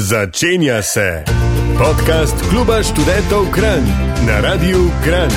Začenja 0.00 0.82
se 0.82 1.24
podcast 1.78 2.48
Kluba 2.48 2.82
študentov 2.82 3.52
Kran 3.52 3.84
na 4.26 4.40
Radiu 4.40 4.88
Kran. 5.04 5.30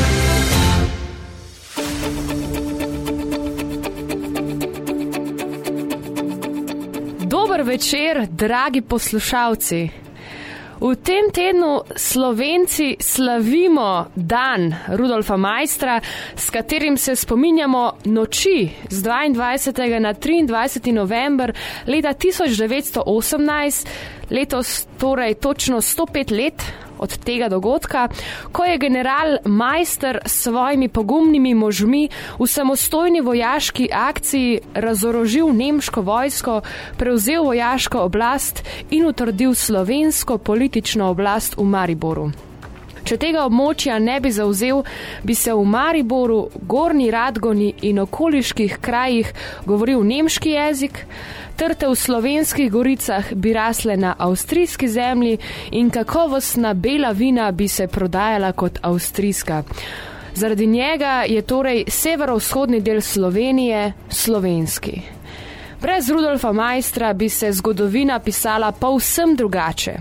Dober 7.28 7.62
večer, 7.64 8.28
dragi 8.32 8.82
poslušalci. 8.82 9.90
V 10.84 10.96
tem 11.00 11.32
tednu 11.32 11.88
Slovenci 11.96 13.00
slavimo 13.00 14.12
dan 14.16 14.76
Rudolfa 14.88 15.38
Majstra, 15.38 16.02
s 16.36 16.50
katerim 16.50 16.98
se 16.98 17.16
spominjamo 17.16 17.92
noči 18.06 18.70
z 18.90 19.04
22. 19.04 20.00
na 20.00 20.14
23. 20.14 20.92
november 20.92 21.54
leta 21.88 22.14
1918, 22.14 23.88
letos 24.34 24.88
torej 24.98 25.34
točno 25.34 25.82
105 25.82 26.32
let 26.44 26.64
od 27.00 27.18
tega 27.18 27.50
dogodka, 27.50 28.08
ko 28.52 28.64
je 28.64 28.78
general 28.78 29.38
Majster 29.46 30.20
s 30.26 30.44
svojimi 30.44 30.88
pogumnimi 30.88 31.54
možmi 31.54 32.10
v 32.40 32.48
samostojni 32.48 33.22
vojaški 33.22 33.90
akciji 33.94 34.60
razorožil 34.74 35.54
nemško 35.54 36.02
vojsko, 36.02 36.62
prevzel 36.98 37.44
vojaško 37.44 38.00
oblast 38.00 38.64
in 38.92 39.06
utrdil 39.06 39.54
slovensko 39.54 40.38
politično 40.38 41.10
oblast 41.10 41.58
v 41.58 41.64
Mariboru. 41.64 42.32
Če 43.04 43.18
tega 43.20 43.44
območja 43.44 43.98
ne 44.00 44.20
bi 44.24 44.32
zauzel, 44.32 44.84
bi 45.28 45.36
se 45.36 45.52
v 45.52 45.64
Mariboru, 45.68 46.48
Gorni 46.68 47.10
Radgoni 47.12 47.74
in 47.90 48.00
okoliških 48.00 48.78
krajih 48.82 49.34
govoril 49.68 50.06
nemški 50.08 50.54
jezik, 50.56 51.02
trte 51.60 51.90
v 51.92 51.98
slovenskih 52.00 52.72
goricah 52.72 53.34
bi 53.36 53.52
rasle 53.54 53.98
na 54.00 54.16
avstrijski 54.18 54.88
zemlji 54.88 55.38
in 55.72 55.92
kakovostna 55.92 56.74
bela 56.74 57.12
vina 57.12 57.52
bi 57.52 57.68
se 57.68 57.88
prodajala 57.88 58.52
kot 58.52 58.80
avstrijska. 58.82 59.64
Zaradi 60.36 60.68
njega 60.68 61.24
je 61.28 61.42
torej 61.42 61.84
severovzhodni 61.88 62.82
del 62.82 63.02
Slovenije 63.02 63.94
slovenski. 64.10 65.02
Brez 65.84 66.10
Rudolfa 66.10 66.52
Majstra 66.52 67.14
bi 67.14 67.30
se 67.30 67.52
zgodovina 67.52 68.20
pisala 68.20 68.72
povsem 68.72 69.36
drugače. 69.36 69.94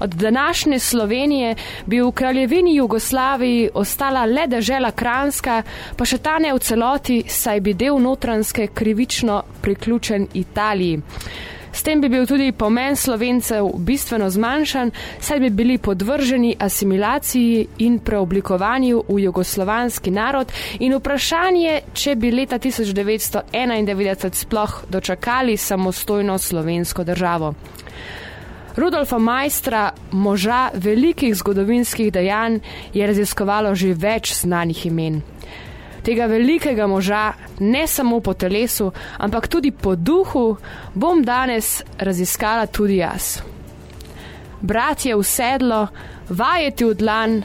Od 0.00 0.10
današnje 0.10 0.78
Slovenije 0.78 1.54
bi 1.86 2.00
v 2.00 2.10
kraljevini 2.12 2.74
Jugoslaviji 2.76 3.70
ostala 3.74 4.24
le 4.24 4.46
država 4.46 4.90
Kranska, 4.90 5.62
pa 5.96 6.04
še 6.04 6.18
ta 6.18 6.36
ne 6.38 6.52
v 6.52 6.60
celoti, 6.60 7.22
saj 7.28 7.60
bi 7.60 7.72
del 7.72 7.96
notranske 8.04 8.66
krivično 8.66 9.42
priključen 9.62 10.28
Italiji. 10.34 11.00
S 11.74 11.82
tem 11.82 12.00
bi 12.00 12.08
bil 12.08 12.22
tudi 12.26 12.52
pomen 12.52 12.94
slovencev 12.96 13.66
bistveno 13.82 14.30
zmanjšan, 14.30 14.90
saj 15.20 15.40
bi 15.40 15.50
bili 15.50 15.78
podvrženi 15.78 16.56
asimilaciji 16.58 17.66
in 17.78 17.98
preoblikovanju 17.98 19.02
v 19.08 19.18
jugoslovanski 19.24 20.10
narod 20.10 20.52
in 20.78 20.94
vprašanje, 20.94 21.80
če 21.94 22.14
bi 22.14 22.30
leta 22.30 22.58
1991 22.58 24.34
sploh 24.34 24.84
dočakali 24.88 25.56
samostojno 25.56 26.38
slovensko 26.38 27.04
državo. 27.04 27.54
Rudolfa 28.76 29.18
Majstra, 29.18 29.92
moža 30.10 30.70
velikih 30.74 31.34
zgodovinskih 31.34 32.12
dejanj, 32.12 32.58
je 32.94 33.06
raziskovalo 33.06 33.74
že 33.74 33.94
več 33.94 34.34
znanih 34.34 34.86
imen 34.86 35.33
tega 36.04 36.26
velikega 36.26 36.86
moža, 36.86 37.32
ne 37.60 37.86
samo 37.86 38.20
po 38.20 38.34
telesu, 38.34 38.90
ampak 39.18 39.48
tudi 39.48 39.70
po 39.70 39.94
duhu, 39.96 40.56
bom 40.94 41.22
danes 41.24 41.82
raziskala 41.98 42.66
tudi 42.66 43.00
jaz. 43.00 43.38
Bratje 44.60 45.16
v 45.16 45.24
sedlo, 45.24 45.86
vajeti 46.28 46.84
v 46.84 46.94
dlan, 46.94 47.42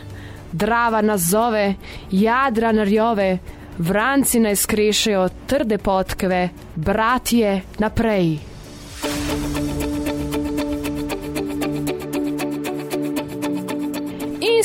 drava 0.51 1.01
nas 1.01 1.21
zove, 1.31 1.75
jadra 2.11 2.71
narjove, 2.71 3.37
vranci 3.77 4.39
naj 4.39 4.55
skrešejo 4.55 5.29
trde 5.47 5.77
potkve, 5.77 6.49
bratje 6.75 7.61
naprej. 7.79 8.48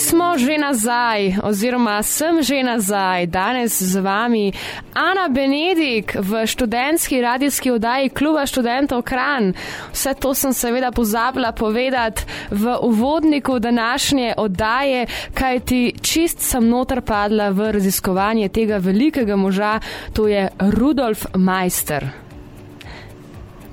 Smo 0.04 0.38
že 0.38 0.59
nazaj, 0.59 1.41
oziroma 1.42 2.03
sem 2.03 2.42
že 2.42 2.60
nazaj, 2.62 3.26
danes 3.26 3.81
z 3.81 4.00
vami 4.04 4.53
Ana 4.92 5.32
Benedik 5.32 6.12
v 6.20 6.44
študentski 6.47 7.20
radijski 7.20 7.70
oddaji 7.70 8.12
Kluba 8.12 8.44
študentov 8.47 9.03
Kran. 9.03 9.54
Vse 9.92 10.15
to 10.20 10.34
sem 10.34 10.53
seveda 10.53 10.92
pozabila 10.92 11.53
povedati 11.53 12.22
v 12.50 12.76
uvodniku 12.82 13.59
današnje 13.59 14.34
oddaje, 14.37 15.06
kaj 15.34 15.60
ti 15.60 15.94
čist 16.03 16.41
sem 16.41 16.69
noter 16.69 17.00
padla 17.00 17.48
v 17.50 17.72
raziskovanje 17.72 18.48
tega 18.48 18.76
velikega 18.76 19.36
moža, 19.36 19.81
to 20.12 20.28
je 20.28 20.48
Rudolf 20.60 21.26
Meister. 21.34 22.24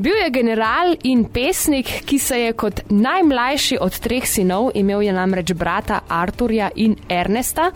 Bil 0.01 0.17
je 0.17 0.31
general 0.34 0.95
in 1.03 1.25
pesnik, 1.29 1.85
ki 2.06 2.19
se 2.19 2.39
je 2.39 2.53
kot 2.57 2.79
najmlajši 2.89 3.78
od 3.81 4.00
treh 4.01 4.25
sinov, 4.25 4.72
imel 4.73 5.01
je 5.06 5.13
namreč 5.13 5.53
brata 5.53 6.00
Arturja 6.09 6.72
in 6.75 6.95
Ernesta. 7.09 7.72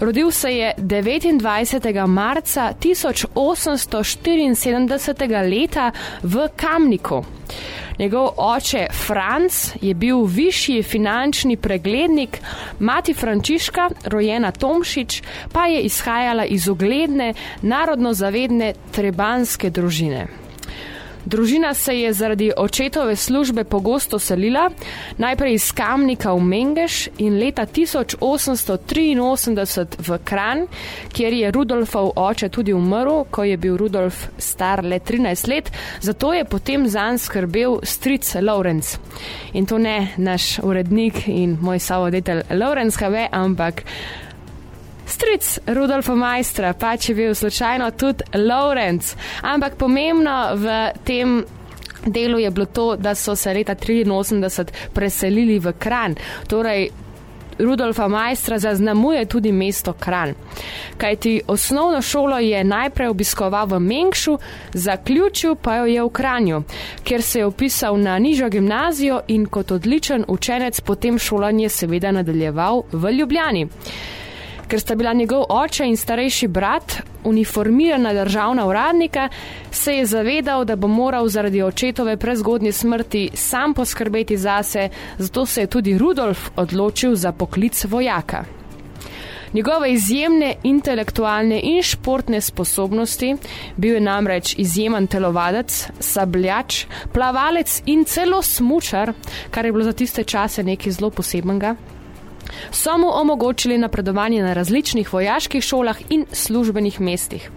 Rodil 0.00 0.30
se 0.30 0.56
je 0.56 0.74
29. 0.78 2.06
marca 2.06 2.72
1874. 2.80 5.50
leta 5.50 5.92
v 6.22 6.48
Kamniku. 6.56 7.24
Njegov 7.98 8.30
oče 8.36 8.86
Franc 9.06 9.74
je 9.82 9.94
bil 9.94 10.24
višji 10.24 10.82
finančni 10.82 11.56
preglednik, 11.56 12.40
mati 12.78 13.14
Frančiška, 13.14 13.90
rojena 14.04 14.50
Tomšič, 14.50 15.22
pa 15.52 15.66
je 15.66 15.80
izhajala 15.80 16.44
iz 16.44 16.68
ugledne, 16.68 17.34
narodno 17.62 18.12
zavedne 18.12 18.74
trebanske 18.92 19.70
družine. 19.70 20.26
Družina 21.24 21.74
se 21.74 22.00
je 22.00 22.12
zaradi 22.12 22.52
očetove 22.56 23.16
službe 23.16 23.64
pogosto 23.64 24.18
selila, 24.18 24.70
najprej 25.18 25.54
iz 25.54 25.72
Kamnika 25.72 26.32
v 26.32 26.40
Mengeš 26.40 27.08
in 27.18 27.38
leta 27.38 27.66
1883 27.66 29.86
v 30.08 30.18
Kran, 30.24 30.66
kjer 31.12 31.32
je 31.32 31.50
Rudolfov 31.50 32.12
oče 32.16 32.48
tudi 32.48 32.72
umrl, 32.72 33.24
ko 33.30 33.44
je 33.44 33.56
bil 33.56 33.76
Rudolf 33.76 34.28
star 34.38 34.84
le 34.84 34.98
13 34.98 35.48
let, 35.48 35.72
zato 36.00 36.32
je 36.32 36.44
potem 36.44 36.88
zanj 36.88 37.18
skrbel 37.18 37.80
stric 37.82 38.34
Lawrence. 38.40 38.98
In 39.52 39.66
to 39.66 39.78
ne 39.78 40.08
naš 40.16 40.58
urednik 40.62 41.28
in 41.28 41.58
moj 41.60 41.78
savoditelj 41.78 42.42
Lawrence 42.50 43.00
Have, 43.00 43.28
ampak 43.32 43.82
stric 45.10 45.58
Rudolfa 45.66 46.14
Majstra, 46.14 46.74
pa 46.78 46.96
če 46.96 47.14
bil 47.14 47.34
slučajno 47.34 47.90
tudi 47.98 48.24
Lawrence. 48.38 49.16
Ampak 49.42 49.78
pomembno 49.80 50.54
v 50.56 50.76
tem. 51.04 51.40
Delu 52.00 52.38
je 52.40 52.48
bilo 52.50 52.64
to, 52.64 52.84
da 52.96 53.12
so 53.14 53.34
se 53.36 53.52
leta 53.52 53.74
1983 53.76 54.94
preselili 54.96 55.58
v 55.60 55.74
Kran. 55.76 56.14
Torej, 56.48 56.86
Rudolfa 57.60 58.08
Majstra 58.08 58.58
zaznamuje 58.58 59.24
tudi 59.28 59.52
mesto 59.52 59.92
Kran. 59.92 60.32
Kajti 60.96 61.40
osnovno 61.46 62.02
šolo 62.02 62.38
je 62.38 62.64
najprej 62.64 63.08
obiskoval 63.08 63.66
v 63.66 63.80
Mengšu, 63.80 64.38
zaključil 64.72 65.54
pa 65.54 65.76
jo 65.76 65.84
je 65.84 66.02
v 66.02 66.08
Kranju, 66.08 66.62
kjer 67.04 67.22
se 67.22 67.38
je 67.38 67.46
upisal 67.46 68.00
na 68.00 68.18
nižjo 68.18 68.48
gimnazijo 68.48 69.20
in 69.28 69.46
kot 69.46 69.70
odličen 69.70 70.24
učenec 70.28 70.80
potem 70.80 71.18
šolanje 71.18 71.68
seveda 71.68 72.12
nadaljeval 72.12 72.82
v 72.92 73.12
Ljubljani 73.12 73.68
ker 74.70 74.80
sta 74.80 74.94
bila 74.94 75.12
njegov 75.12 75.44
oče 75.48 75.86
in 75.86 75.96
starejši 75.96 76.48
brat 76.48 76.92
uniformirana 77.24 78.12
državna 78.14 78.66
uradnika, 78.66 79.28
se 79.70 79.96
je 79.96 80.06
zavedal, 80.06 80.64
da 80.64 80.76
bo 80.76 80.88
moral 80.88 81.28
zaradi 81.28 81.62
očetove 81.62 82.16
prezgodnje 82.16 82.72
smrti 82.72 83.30
sam 83.34 83.74
poskrbeti 83.74 84.36
zase, 84.36 84.88
zato 85.18 85.46
se 85.46 85.60
je 85.60 85.66
tudi 85.66 85.98
Rudolf 85.98 86.50
odločil 86.56 87.14
za 87.14 87.32
poklic 87.32 87.84
vojaka. 87.84 88.44
Njegove 89.52 89.92
izjemne 89.92 90.54
intelektualne 90.62 91.60
in 91.62 91.82
športne 91.82 92.40
sposobnosti, 92.40 93.36
bil 93.76 93.94
je 93.94 94.00
namreč 94.00 94.54
izjemen 94.58 95.06
telovadec, 95.06 95.88
sabljač, 96.00 96.84
plavalec 97.12 97.82
in 97.86 98.04
celo 98.04 98.42
smučar, 98.42 99.12
kar 99.50 99.66
je 99.66 99.72
bilo 99.72 99.84
za 99.84 99.92
tiste 99.92 100.24
čase 100.24 100.62
nekaj 100.62 100.92
zelo 100.92 101.10
posebnega 101.10 101.74
so 102.70 102.98
mu 102.98 103.10
omogočili 103.12 103.78
napredovanje 103.78 104.42
na 104.42 104.52
različnih 104.52 105.12
vojaških 105.12 105.64
šolah 105.64 105.98
in 106.10 106.26
službenih 106.32 107.00
mestih. 107.00 107.50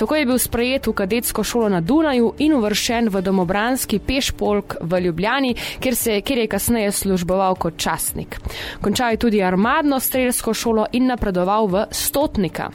Tako 0.00 0.16
je 0.16 0.26
bil 0.26 0.38
sprejet 0.38 0.86
v 0.86 0.92
kadetsko 0.92 1.44
šolo 1.44 1.68
na 1.68 1.80
Dunaju 1.80 2.32
in 2.38 2.54
uvršen 2.56 3.08
v 3.08 3.20
domobranski 3.20 3.98
pešpolk 3.98 4.76
v 4.80 5.00
Ljubljani, 5.00 5.54
kjer, 5.80 5.96
se, 5.96 6.20
kjer 6.20 6.38
je 6.38 6.46
kasneje 6.46 6.92
služboval 6.92 7.54
kot 7.54 7.76
častnik. 7.76 8.38
Končal 8.80 9.10
je 9.10 9.16
tudi 9.16 9.42
armadno 9.42 10.00
strelsko 10.00 10.54
šolo 10.54 10.86
in 10.92 11.06
napredoval 11.06 11.66
v 11.66 11.84
stotnika. 11.90 12.70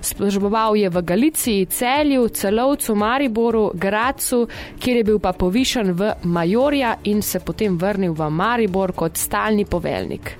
Služboval 0.00 0.76
je 0.76 0.88
v 0.88 1.02
Galiciji, 1.02 1.66
Celju, 1.66 2.28
Celovcu, 2.28 2.94
Mariboru, 2.94 3.70
Gracu, 3.74 4.46
kjer 4.80 4.96
je 4.96 5.04
bil 5.04 5.18
pa 5.18 5.32
povišen 5.32 5.92
v 5.92 6.12
Majorja 6.22 6.96
in 7.04 7.22
se 7.22 7.40
potem 7.40 7.76
vrnil 7.76 8.12
v 8.12 8.30
Maribor 8.30 8.92
kot 8.92 9.16
stalni 9.16 9.64
poveljnik. 9.64 10.38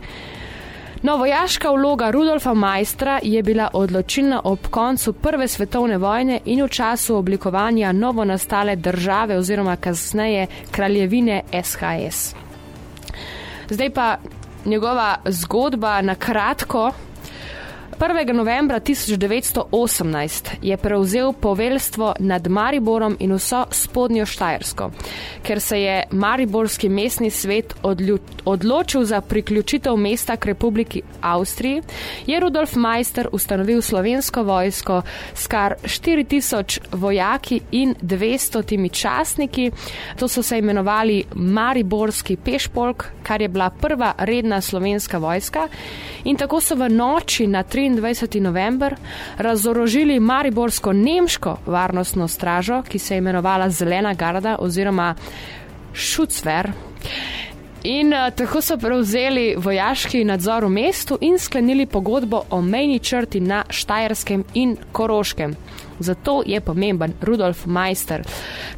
No, 1.04 1.16
vojaška 1.16 1.70
vloga 1.70 2.10
Rudolfa 2.10 2.54
Majstra 2.54 3.20
je 3.22 3.42
bila 3.42 3.68
odločilna 3.72 4.40
ob 4.44 4.58
koncu 4.70 5.12
Prve 5.12 5.48
svetovne 5.48 5.98
vojne 5.98 6.40
in 6.44 6.62
v 6.64 6.68
času 6.68 7.16
oblikovanja 7.16 7.92
novo 7.92 8.24
nastale 8.24 8.76
države 8.76 9.36
oziroma 9.38 9.76
kasneje 9.76 10.46
kraljevine 10.70 11.42
SHS. 11.62 12.34
Zdaj 13.70 13.90
pa 13.90 14.16
njegova 14.64 15.16
zgodba 15.24 16.02
na 16.02 16.14
kratko. 16.14 16.92
1. 18.04 18.32
novembra 18.32 18.80
1918 18.80 20.50
je 20.62 20.76
prevzel 20.76 21.32
poveljstvo 21.32 22.14
nad 22.18 22.48
Mariborom 22.48 23.16
in 23.20 23.32
vso 23.32 23.64
spodnjo 23.70 24.26
Štajersko. 24.26 24.90
Ker 25.42 25.60
se 25.60 25.80
je 25.80 26.02
Mariborski 26.10 26.88
mestni 26.88 27.30
svet 27.30 27.74
odločil 28.44 29.04
za 29.04 29.20
priključitev 29.20 29.96
mesta 29.96 30.36
k 30.36 30.46
Republiki 30.46 31.02
Avstriji, 31.20 31.82
je 32.26 32.40
Rudolf 32.40 32.76
Meister 32.76 33.28
ustanovil 33.32 33.82
slovensko 33.82 34.42
vojsko 34.42 35.02
s 35.34 35.46
kar 35.46 35.74
4000 35.82 36.78
vojaki 36.92 37.60
in 37.70 37.94
200 38.02 38.92
častniki. 38.92 39.70
To 40.18 40.28
so 40.28 40.42
se 40.42 40.58
imenovali 40.58 41.24
Mariborski 41.34 42.36
pešpolk, 42.36 43.04
kar 43.22 43.42
je 43.42 43.48
bila 43.48 43.70
prva 43.70 44.12
redna 44.18 44.60
slovenska 44.60 45.18
vojska. 45.18 45.68
In 46.24 46.36
tako 46.36 46.60
so 46.60 46.74
v 46.74 46.88
noči 46.88 47.46
na 47.46 47.64
3. 47.64 47.93
23. 47.96 48.40
november 48.40 48.96
razorožili 49.38 50.20
Mariborsko 50.20 50.92
nemško 50.92 51.56
varnostno 51.66 52.28
stražo, 52.28 52.82
ki 52.82 52.98
se 52.98 53.14
je 53.14 53.18
imenovala 53.18 53.70
Zelena 53.70 54.14
garda 54.14 54.56
oziroma 54.58 55.14
Šucver. 55.94 56.72
In 57.84 58.12
uh, 58.12 58.30
tako 58.36 58.60
so 58.60 58.78
prevzeli 58.80 59.54
vojaški 59.58 60.24
nadzor 60.24 60.64
v 60.64 60.70
mestu 60.70 61.18
in 61.20 61.38
sklenili 61.38 61.86
pogodbo 61.86 62.42
o 62.50 62.62
mejni 62.62 62.98
črti 62.98 63.40
na 63.40 63.64
Štajerskem 63.70 64.44
in 64.54 64.76
Koroškem. 64.92 65.56
Zato 65.98 66.42
je 66.46 66.60
pomemben 66.60 67.12
Rudolf 67.22 67.66
Meister, 67.66 68.22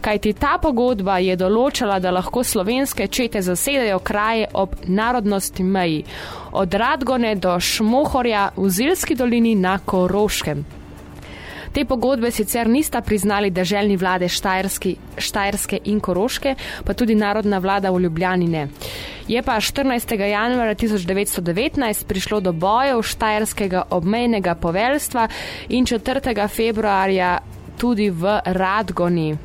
kajti 0.01 0.33
ta 0.33 0.59
pogodba 0.63 1.19
je 1.19 1.37
določala, 1.37 1.99
da 2.01 2.11
lahko 2.11 2.45
slovenske 2.45 3.09
čete 3.09 3.43
zasedajo 3.43 3.99
kraje 3.99 4.49
ob 4.53 4.77
narodnosti 4.85 5.63
meji, 5.63 6.05
od 6.53 6.75
Radgone 6.75 7.35
do 7.35 7.61
Šmohorja 7.61 8.51
v 8.57 8.71
Zilski 8.71 9.15
dolini 9.15 9.55
na 9.55 9.79
Koroškem. 9.79 10.75
Te 11.76 11.82
pogodbe 11.84 12.31
sicer 12.32 12.69
nista 12.73 13.02
priznali 13.05 13.50
državni 13.50 13.96
vlade 14.00 14.28
Štajerski, 14.32 14.94
Štajerske 15.19 15.78
in 15.84 15.99
Koroške, 16.00 16.55
pa 16.84 16.94
tudi 16.96 17.14
narodna 17.14 17.58
vlada 17.58 17.90
v 17.93 18.00
Ljubljani 18.00 18.46
ne. 18.49 18.62
Je 19.28 19.43
pa 19.43 19.58
14. 19.61 20.14
januarja 20.25 20.75
1919 20.75 22.06
prišlo 22.08 22.40
do 22.40 22.52
bojev 22.52 23.02
Štajerskega 23.02 23.82
obmejnega 23.90 24.55
poveljstva 24.55 25.28
in 25.69 25.84
4. 25.84 26.49
februarja 26.49 27.38
tudi 27.76 28.08
v 28.11 28.40
Radgoni. 28.44 29.37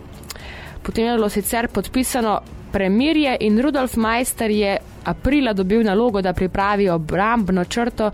Potem 0.84 1.06
je 1.06 1.18
bilo 1.20 1.30
sicer 1.30 1.68
podpisano 1.68 2.40
premirje 2.72 3.38
in 3.40 3.60
Rudolf 3.60 3.96
Meister 3.96 4.52
je 4.52 4.78
aprila 5.04 5.54
dobil 5.54 5.84
nalogo, 5.84 6.22
da 6.22 6.34
pripravi 6.34 6.90
obrambno 6.90 7.66
črto 7.66 8.12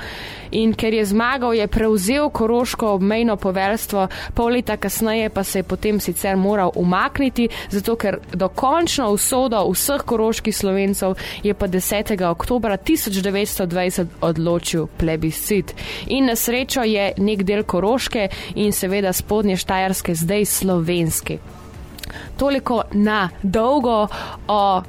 in 0.51 0.74
ker 0.74 0.94
je 0.94 1.06
zmagal, 1.06 1.54
je 1.54 1.68
prevzel 1.68 2.30
koroško 2.30 2.92
obmejno 2.94 3.36
poveljstvo, 3.36 4.07
pol 4.34 4.54
leta 4.54 4.78
kasneje 4.78 5.30
pa 5.30 5.44
se 5.44 5.60
je 5.60 5.63
potem 5.63 6.00
sicer 6.00 6.38
moral 6.38 6.72
umakniti, 6.75 7.50
zato 7.69 7.95
ker 7.95 8.19
dokončno 8.34 9.10
usodo 9.12 9.63
vseh 9.72 10.01
koroških 10.01 10.56
slovencev 10.56 11.16
je 11.44 11.54
pa 11.54 11.68
10. 11.68 12.30
oktober 12.30 12.72
1920 12.72 14.06
odločil 14.22 14.88
plebiscit. 14.98 15.75
In 16.07 16.25
na 16.25 16.36
srečo 16.36 16.84
je 16.84 17.13
nek 17.18 17.44
del 17.44 17.63
koroške 17.63 18.30
in 18.56 18.72
seveda 18.72 19.13
spodnje 19.13 19.57
štajarske 19.57 20.16
zdaj 20.16 20.45
slovenski. 20.45 21.39
Toliko 22.38 22.84
na 22.92 23.30
dolgo 23.44 24.07
o 24.48 24.81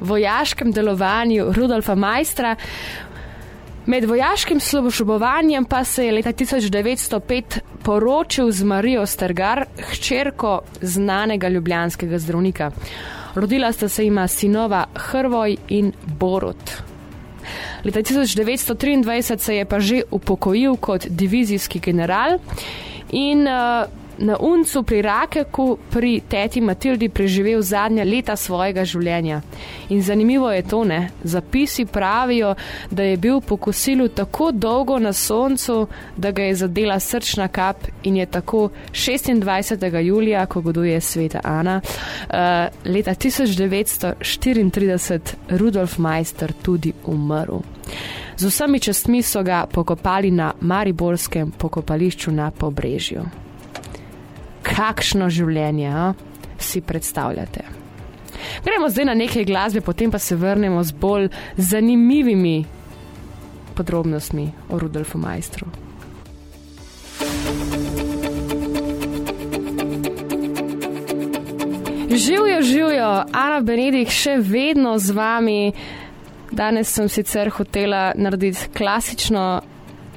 vojaškem 0.00 0.72
delovanju 0.72 1.52
Rudolfa 1.52 1.94
Majstra. 1.94 2.56
Med 3.86 4.04
vojaškim 4.04 4.60
slobošobovanjem 4.60 5.64
pa 5.64 5.84
se 5.84 6.06
je 6.06 6.12
leta 6.12 6.32
1905 6.32 7.58
poročil 7.82 8.50
z 8.50 8.64
Marijo 8.64 9.06
Strgar, 9.06 9.64
hčerko 9.90 10.60
znanega 10.82 11.48
ljubljanskega 11.48 12.18
zdravnika. 12.18 12.70
Rodila 13.34 13.72
sta 13.72 13.88
se 13.88 14.06
ima 14.06 14.28
sinova 14.28 14.84
Hrvoj 14.94 15.56
in 15.68 15.92
Borut. 16.18 16.70
Leta 17.84 18.00
1923 18.02 19.38
se 19.38 19.56
je 19.56 19.64
pa 19.64 19.80
že 19.80 20.02
upokojil 20.10 20.76
kot 20.76 21.06
divizijski 21.08 21.80
general 21.80 22.38
in 23.10 23.46
uh, 23.46 23.86
na 24.18 24.36
Uncu 24.40 24.82
pri 24.82 25.02
Rakeku 25.02 25.78
pri 25.90 26.20
teti 26.28 26.60
Matildi 26.60 27.08
preživel 27.08 27.62
zadnja 27.62 28.04
leta 28.04 28.36
svojega 28.36 28.84
življenja. 28.84 29.40
In 29.88 30.02
zanimivo 30.02 30.52
je 30.52 30.62
to, 30.62 30.84
ne? 30.84 31.10
Zapisi 31.24 31.86
pravijo, 31.86 32.54
da 32.90 33.02
je 33.02 33.16
bil 33.16 33.40
po 33.40 33.56
kosilu 33.56 34.08
tako 34.08 34.52
dolgo 34.52 34.98
na 34.98 35.12
soncu, 35.12 35.86
da 36.16 36.30
ga 36.30 36.42
je 36.42 36.54
zadela 36.54 37.00
srčna 37.00 37.48
kap 37.48 37.76
in 38.02 38.16
je 38.16 38.26
tako 38.26 38.68
26. 38.92 40.00
julija, 40.00 40.46
ko 40.46 40.60
goduje 40.60 41.00
sveta 41.00 41.40
Ana, 41.44 41.80
uh, 41.80 41.86
leta 42.84 43.14
1934 43.14 45.20
Rudolf 45.48 45.98
Meister 45.98 46.52
tudi 46.62 46.92
umrl. 47.04 47.56
Z 48.36 48.46
vsemi 48.46 48.80
častmi 48.80 49.22
so 49.22 49.42
ga 49.42 49.66
pokopali 49.72 50.30
na 50.30 50.52
Mariborskem 50.60 51.50
pokopališču 51.50 52.32
na 52.32 52.50
Pobrežju 52.50 53.45
kakšno 54.76 55.30
življenje 55.32 55.88
a? 55.88 56.12
si 56.58 56.80
predstavljate. 56.80 57.64
Gremo 58.64 58.88
zdaj 58.88 59.04
na 59.04 59.14
nekaj 59.14 59.44
glasbe, 59.44 59.80
potem 59.80 60.10
pa 60.10 60.18
se 60.18 60.36
vrnemo 60.36 60.82
z 60.84 60.92
bolj 60.92 61.28
zanimivimi 61.56 62.64
podrobnostmi 63.76 64.46
o 64.72 64.78
Rudolfu 64.78 65.18
Majstru. 65.18 65.68
Živijo, 72.16 72.62
živijo, 72.62 73.10
Ana 73.32 73.60
Benedik 73.60 74.08
še 74.08 74.38
vedno 74.40 74.96
z 74.98 75.12
vami. 75.12 75.72
Danes 76.50 76.88
sem 76.88 77.08
sicer 77.12 77.50
hotela 77.52 78.12
narediti 78.16 78.70
klasično 78.76 79.60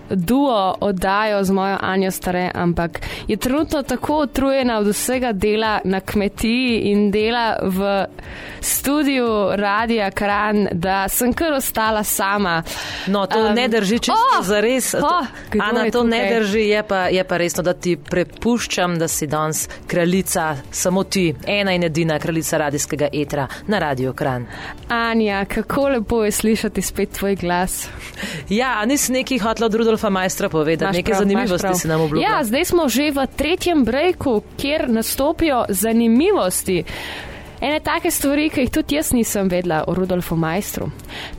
duo 0.10 0.76
oddajo 0.80 1.44
z 1.44 1.52
mojo 1.52 1.78
Anjo 1.82 2.12
Stare, 2.12 2.52
ampak 2.54 3.00
je 3.28 3.38
trenutno 3.38 3.84
tako 3.84 4.22
utrujena 4.24 4.78
od 4.78 4.88
vsega 4.88 5.32
dela 5.32 5.80
na 5.84 6.00
kmetiji 6.00 6.80
in 6.92 7.12
dela 7.12 7.56
v 7.62 8.06
studiu 8.62 9.26
Radia 9.56 10.12
Kran, 10.12 10.68
da 10.72 11.08
sem 11.10 11.34
kar 11.34 11.54
ostala 11.54 12.04
sama. 12.04 12.64
No, 13.08 13.26
to 13.28 13.40
um, 13.46 13.54
ne 13.54 13.68
drži, 13.68 14.00
če 14.00 14.12
oh, 14.12 14.46
za 14.46 14.60
res. 14.60 14.94
Oh, 14.94 15.28
Ana, 15.62 15.86
to 15.92 16.04
tukaj? 16.04 16.10
ne 16.10 16.40
drži, 16.40 16.66
je 16.68 16.84
pa, 16.84 17.06
je 17.08 17.24
pa 17.24 17.38
resno, 17.38 17.64
da 17.64 17.74
ti 17.74 17.96
prepuščam, 17.98 18.98
da 19.00 19.08
si 19.08 19.28
danes 19.28 19.68
kraljica, 19.88 20.56
samo 20.72 21.04
ti, 21.04 21.34
ena 21.48 21.74
in 21.74 21.84
edina 21.84 22.20
kraljica 22.20 22.58
radijskega 22.58 23.10
etra 23.14 23.48
na 23.68 23.80
Radio 23.80 24.14
Kran. 24.14 24.48
Anja, 24.90 25.46
kako 25.46 25.90
lepo 25.90 26.24
je 26.24 26.32
slišati 26.32 26.82
spet 26.82 27.10
tvoj 27.12 27.36
glas. 27.36 27.88
Ja, 28.50 28.86
nisem 28.86 29.14
neki 29.14 29.38
hotel 29.38 29.66
od 29.66 29.76
Rudolfa 30.00 30.10
Majstra 30.10 30.50
povedati, 30.50 30.98
nekaj 30.98 31.16
zanimivosti 31.16 31.76
si 31.76 31.88
nam 31.88 32.02
obljubila. 32.02 32.32
Ja, 32.32 32.44
zdaj 32.44 32.66
smo 32.66 32.90
že 32.90 33.12
v 33.12 33.28
tretjem 33.36 33.84
breku, 33.84 34.42
kjer 34.58 34.90
nastopijo 34.90 35.66
zanimivosti. 35.70 36.84
Ene 37.62 37.80
take 37.80 38.12
stvari, 38.12 38.50
ki 38.50 38.62
jih 38.62 38.70
tudi 38.72 38.96
jaz 38.96 39.12
nisem 39.12 39.50
vedela 39.52 39.84
o 39.88 39.94
Rudolfu 39.94 40.36
Majstru. 40.36 40.88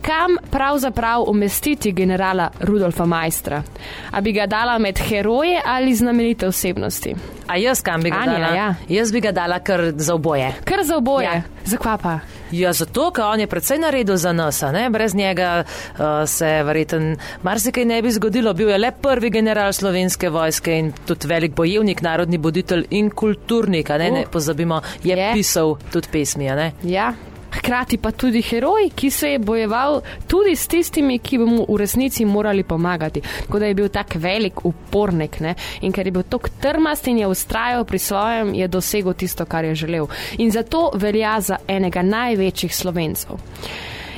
Kam 0.05 0.37
pravzaprav 0.51 1.25
umestiti 1.29 1.93
generala 1.93 2.51
Rudolfa 2.61 3.07
Majstra? 3.07 3.63
A 4.11 4.21
bi 4.21 4.33
ga 4.33 4.47
dala 4.47 4.79
med 4.79 4.99
heroje 4.99 5.63
ali 5.65 5.95
znamenite 5.95 6.47
osebnosti? 6.47 7.15
A 7.47 7.57
jaz 7.57 7.81
kam 7.83 8.03
bi 8.03 8.11
ga 8.11 8.17
Anja, 8.17 8.33
dala? 8.33 8.55
Ja. 8.57 8.75
Jaz 8.89 9.13
bi 9.13 9.21
ga 9.21 9.33
dala 9.33 9.59
kar 9.59 9.93
za 9.97 10.15
oboje. 10.15 10.53
Kar 10.65 10.85
za 10.85 10.97
oboje? 10.97 11.25
Ja. 11.25 11.43
Zakva 11.65 11.97
pa? 11.97 12.19
Ja, 12.53 12.73
zato, 12.73 13.11
ker 13.15 13.25
on 13.25 13.41
je 13.41 13.47
predvsej 13.47 13.79
naredil 13.79 14.17
za 14.17 14.33
nas, 14.33 14.63
ne? 14.73 14.89
brez 14.91 15.15
njega 15.15 15.63
uh, 15.63 16.05
se 16.27 16.49
verjeten 16.67 17.17
marsikaj 17.43 17.85
ne 17.85 18.03
bi 18.03 18.11
zgodilo. 18.11 18.55
Bil 18.55 18.69
je 18.69 18.79
le 18.79 18.93
prvi 19.03 19.31
general 19.31 19.73
slovenske 19.73 20.31
vojske 20.31 20.79
in 20.79 20.93
tudi 21.07 21.29
velik 21.31 21.55
bojevnik, 21.55 22.03
narodni 22.03 22.39
buditelj 22.39 22.87
in 22.91 23.11
kulturnik, 23.11 23.89
ne, 23.89 24.11
uh, 24.11 24.19
ne 24.19 24.27
pozabimo, 24.33 24.83
je 25.05 25.17
yeah. 25.17 25.33
pisal 25.33 25.77
tudi 25.93 26.09
pesmi. 26.13 26.51
Ja. 26.83 27.13
Hkrati 27.53 27.99
pa 27.99 28.11
tudi 28.11 28.43
heroj, 28.43 28.91
ki 28.95 29.11
se 29.11 29.33
je 29.33 29.39
bojeval 29.39 30.01
tudi 30.27 30.57
s 30.57 30.69
tistimi, 30.69 31.19
ki 31.19 31.39
bi 31.39 31.45
mu 31.45 31.67
v 31.69 31.77
resnici 31.79 32.25
morali 32.25 32.63
pomagati. 32.63 33.23
Tako 33.47 33.59
da 33.59 33.67
je 33.67 33.75
bil 33.75 33.89
tak 33.89 34.15
velik 34.15 34.65
upornik 34.65 35.41
ne? 35.41 35.55
in 35.81 35.93
ker 35.93 36.07
je 36.07 36.13
bil 36.13 36.23
tako 36.23 36.49
trmast 36.61 37.07
in 37.07 37.19
je 37.19 37.27
ustrajal 37.27 37.85
pri 37.85 37.99
svojem, 37.99 38.55
je 38.55 38.69
dosegel 38.69 39.13
tisto, 39.15 39.45
kar 39.45 39.65
je 39.65 39.75
želel. 39.75 40.07
In 40.39 40.51
zato 40.51 40.91
velja 40.95 41.41
za 41.41 41.57
enega 41.69 42.03
največjih 42.03 42.77
slovencev. 42.77 43.39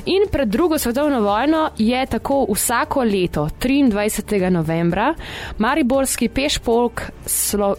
In 0.05 0.23
pred 0.31 0.49
drugo 0.49 0.79
svetovno 0.79 1.21
vojno 1.21 1.71
je 1.79 2.07
tako 2.07 2.47
vsako 2.55 3.03
leto, 3.03 3.49
23. 3.61 4.51
novembra, 4.51 5.15
Mariborski 5.59 6.29
pešpolk 6.29 7.03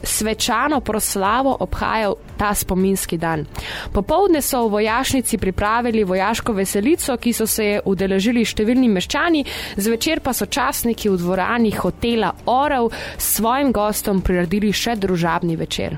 svečano 0.04 0.80
proslavo 0.80 1.58
obhajal 1.60 2.16
ta 2.44 2.52
spominski 2.54 3.18
dan. 3.18 3.46
Popovdne 3.94 4.42
so 4.42 4.66
v 4.68 4.72
vojašnici 4.72 5.38
pripravili 5.38 6.04
vojaško 6.04 6.54
veselico, 6.54 7.16
ki 7.18 7.34
so 7.34 7.48
se 7.48 7.66
je 7.66 7.82
udeležili 7.86 8.44
številni 8.44 8.90
meščani, 8.92 9.46
zvečer 9.80 10.20
pa 10.20 10.34
so 10.36 10.50
časniki 10.52 11.08
v 11.14 11.20
dvorani 11.22 11.72
hotela 11.78 12.34
Orel 12.52 12.90
s 13.16 13.38
svojim 13.38 13.72
gostom 13.72 14.20
priredili 14.22 14.74
še 14.76 14.98
družabni 15.00 15.56
večer. 15.56 15.96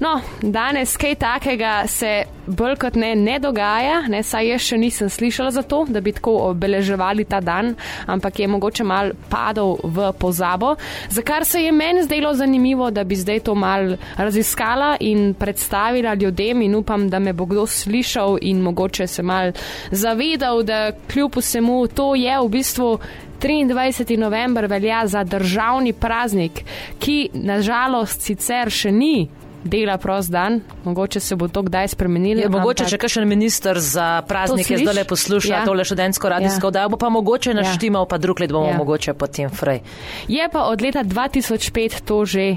No, 0.00 0.16
danes 0.40 0.96
kaj 0.96 1.18
takega 1.20 1.74
se 1.90 2.14
bolj 2.46 2.78
kot 2.80 2.96
ne 3.00 3.12
ne 3.16 3.36
dogaja, 3.40 4.02
ne, 4.08 4.22
saj 4.24 4.48
jaz 4.54 4.64
še 4.64 4.78
nisem 4.80 5.12
slišala 5.12 5.52
za 5.52 5.62
to, 5.68 5.82
da 5.88 6.00
bi 6.04 6.12
tako 6.16 6.36
obeleževali 6.50 7.24
ta 7.28 7.40
dan, 7.44 7.74
ampak 8.08 8.40
je 8.40 8.48
mogoče 8.48 8.84
mal 8.84 9.12
padal 9.28 9.76
v 9.84 10.10
pozabo, 10.20 10.74
za 11.12 11.24
kar 11.24 11.44
se 11.48 11.60
je 11.64 11.72
meni 11.72 12.04
zdelo 12.04 12.34
zanimivo, 12.36 12.90
da 12.90 13.04
bi 13.04 13.16
zdaj 13.16 13.44
to 13.48 13.54
mal 13.56 13.96
raziskala 14.16 14.94
in 15.00 15.32
predstavila 15.36 15.73
ljudem 16.20 16.62
in 16.62 16.74
upam, 16.74 17.08
da 17.10 17.18
me 17.18 17.32
bo 17.32 17.44
kdo 17.44 17.66
slišal 17.66 18.38
in 18.40 18.60
mogoče 18.60 19.06
se 19.06 19.22
mal 19.22 19.52
zavedal, 19.90 20.62
da 20.62 20.92
kljub 21.12 21.36
vsemu 21.36 21.86
to 21.86 22.14
je 22.14 22.40
v 22.40 22.48
bistvu 22.48 22.98
23. 23.40 24.18
november 24.18 24.66
velja 24.66 25.06
za 25.06 25.24
državni 25.24 25.92
praznik, 25.92 26.64
ki 26.98 27.30
nažalost 27.34 28.22
sicer 28.22 28.70
še 28.70 28.92
ni 28.92 29.28
dela 29.64 29.96
prost 29.98 30.30
dan, 30.30 30.60
mogoče 30.84 31.20
se 31.20 31.36
bo 31.36 31.48
to 31.48 31.62
kdaj 31.62 31.88
spremenilo. 31.88 32.40
Je 32.40 32.48
mogoče, 32.48 32.84
če 32.88 32.98
kakšen 33.00 33.28
minister 33.28 33.80
za 33.80 34.22
praznike 34.28 34.78
zdaj 34.78 34.94
le 34.94 35.04
posluša 35.08 35.54
ja. 35.54 35.64
tole 35.64 35.84
študentsko 35.84 36.28
radijsko, 36.28 36.68
ja. 36.68 36.70
da 36.70 36.88
bo 36.88 37.00
pa 37.00 37.08
mogoče 37.08 37.54
naštimal, 37.54 38.04
ja. 38.04 38.08
pa 38.08 38.18
drug 38.18 38.40
let 38.40 38.52
bomo 38.52 38.70
ja. 38.70 38.76
mogoče 38.78 39.14
potem 39.14 39.50
frej. 39.50 39.80
Je 40.28 40.48
pa 40.52 40.68
od 40.68 40.82
leta 40.84 41.04
2005 41.04 42.04
to 42.04 42.24
že. 42.24 42.48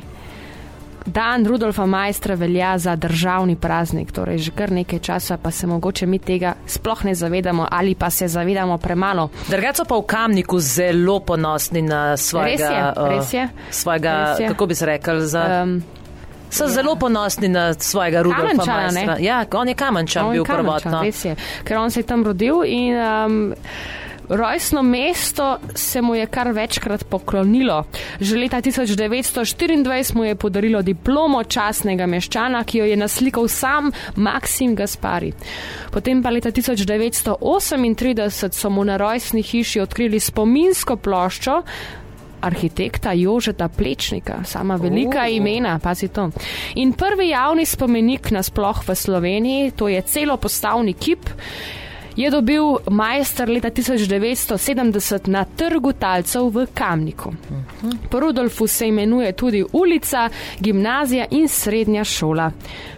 Dan 1.08 1.46
Rudolfa 1.46 1.86
Majstra 1.86 2.36
velja 2.36 2.78
za 2.78 2.96
državni 2.96 3.56
praznik, 3.56 4.12
torej 4.12 4.38
že 4.38 4.52
kar 4.52 4.72
nekaj 4.72 5.00
časa, 5.00 5.38
pa 5.38 5.52
se 5.52 5.68
mogoče 5.68 6.06
mi 6.06 6.20
tega 6.20 6.54
sploh 6.66 7.06
ne 7.06 7.16
zavedamo 7.16 7.68
ali 7.72 7.96
pa 7.96 8.10
se 8.10 8.28
zavedamo 8.28 8.78
premalo. 8.78 9.30
Drugače 9.48 9.86
pa 9.88 9.96
v 9.96 10.02
Kamniku 10.02 10.60
zelo 10.60 11.20
ponosni 11.20 11.82
na 11.82 12.18
svojega, 12.18 12.52
res 12.52 12.62
je, 12.62 13.16
res 13.16 13.34
je. 13.34 13.50
Svojega 13.72 14.26
res 14.30 14.40
je. 14.40 14.48
kako 14.48 14.66
bi 14.66 14.76
se 14.76 14.86
rekel, 14.86 15.20
za. 15.20 15.64
Um, 15.64 15.84
So 16.50 16.64
ja. 16.64 16.70
zelo 16.70 16.96
ponosni 16.96 17.48
na 17.48 17.74
svojega 17.74 18.22
Rudolfa. 18.22 19.18
Ja, 19.20 19.46
on 19.52 19.68
je 19.68 19.74
kamenčan 19.76 20.32
bil 20.32 20.46
prvotno. 20.46 21.02
Res 21.04 21.26
je, 21.26 21.36
ker 21.64 21.78
on 21.78 21.92
se 21.92 22.00
je 22.00 22.04
tam 22.04 22.24
rodil 22.24 22.64
in 22.64 22.96
um, 22.96 23.54
rojstno 24.30 24.84
mesto 24.84 25.58
se 25.76 26.02
mu 26.02 26.16
je 26.16 26.26
kar 26.26 26.52
večkrat 26.52 27.04
poklonilo. 27.10 27.84
Že 28.20 28.38
leta 28.38 28.62
1924 28.62 30.16
mu 30.16 30.24
je 30.24 30.36
podarilo 30.36 30.82
diplomo 30.82 31.44
časnega 31.44 32.06
meščana, 32.06 32.64
ki 32.64 32.78
jo 32.78 32.86
je 32.86 32.98
naslikal 32.98 33.48
sam 33.48 33.92
Maksim 34.16 34.76
Gaspari. 34.76 35.34
Potem 35.92 36.24
pa 36.24 36.30
leta 36.30 36.52
1938 36.52 38.52
so 38.52 38.70
mu 38.70 38.84
na 38.84 38.98
rojstni 38.98 39.42
hiši 39.42 39.82
odkrili 39.82 40.20
spominsko 40.20 40.96
ploščo, 40.96 41.64
arhitekta 42.42 43.14
Jožeta 43.14 43.68
Plečnika, 43.68 44.44
sama 44.46 44.76
velika 44.76 45.26
uh. 45.26 45.36
imena, 45.36 45.80
pazi 45.80 46.08
to. 46.08 46.30
In 46.76 46.94
prvi 46.94 47.30
javni 47.30 47.66
spomenik 47.66 48.32
nasploh 48.32 48.84
v 48.88 48.96
Sloveniji, 48.96 49.72
to 49.72 49.88
je 49.88 50.02
celo 50.02 50.38
postavni 50.38 50.94
kip, 50.94 51.30
je 52.18 52.30
dobil 52.32 52.64
majster 52.90 53.50
leta 53.50 53.70
1970 53.70 55.28
na 55.28 55.46
trgu 55.46 55.94
talcev 55.94 56.50
v 56.50 56.68
Kamniku. 56.74 57.34
Po 58.10 58.20
Rudolfu 58.20 58.68
se 58.68 58.88
imenuje 58.88 59.32
tudi 59.32 59.64
ulica, 59.74 60.30
gimnazija 60.60 61.26
in 61.32 61.48
srednja 61.48 62.04
šola 62.04 62.52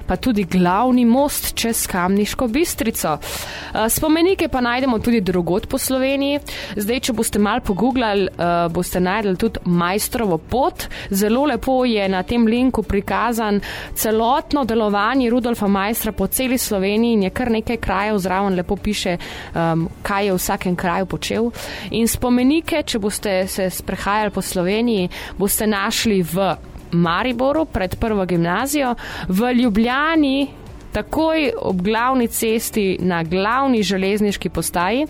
pa 0.09 0.15
tudi 0.15 0.43
glavni 0.43 1.05
most 1.05 1.53
čez 1.55 1.87
Kamniško 1.87 2.47
bistrico. 2.47 3.17
Eh, 3.17 3.89
spomenike 3.89 4.47
pa 4.47 4.61
najdemo 4.61 4.99
tudi 4.99 5.21
drugot 5.21 5.67
po 5.69 5.77
Sloveniji. 5.77 6.39
Zdaj, 6.75 6.99
če 6.99 7.13
boste 7.13 7.39
mal 7.39 7.61
pogooglali, 7.61 8.25
eh, 8.25 8.69
boste 8.73 8.99
najdeli 8.99 9.37
tudi 9.37 9.59
majstrovo 9.65 10.37
pot. 10.37 10.87
Zelo 11.11 11.45
lepo 11.45 11.85
je 11.85 12.09
na 12.09 12.23
tem 12.23 12.47
linku 12.47 12.83
prikazan 12.83 13.61
celotno 13.95 14.65
delovanje 14.65 15.29
Rudolfa 15.29 15.67
Majstra 15.67 16.11
po 16.11 16.27
celi 16.27 16.57
Sloveniji 16.57 17.13
in 17.13 17.23
je 17.23 17.29
kar 17.29 17.51
nekaj 17.51 17.77
krajev 17.77 18.17
zraven 18.17 18.55
lepo 18.55 18.75
piše, 18.75 19.08
um, 19.17 19.87
kaj 20.03 20.25
je 20.25 20.33
v 20.33 20.39
vsakem 20.39 20.75
kraju 20.75 21.05
počel. 21.05 21.51
In 21.91 22.07
spomenike, 22.07 22.83
če 22.83 22.99
boste 22.99 23.47
se 23.47 23.69
sprehajali 23.69 24.31
po 24.31 24.41
Sloveniji, 24.41 25.09
boste 25.37 25.67
našli 25.67 26.21
v 26.23 26.55
Mariboru 26.91 27.65
pred 27.65 27.95
prvo 27.95 28.25
gimnazijo, 28.25 28.95
v 29.27 29.53
Ljubljani. 29.53 30.47
Takoj 30.89 31.51
ob 31.69 31.83
glavni 31.85 32.25
cesti 32.27 32.97
na 32.99 33.21
glavni 33.23 33.83
železniški 33.85 34.49
postaji, 34.49 35.05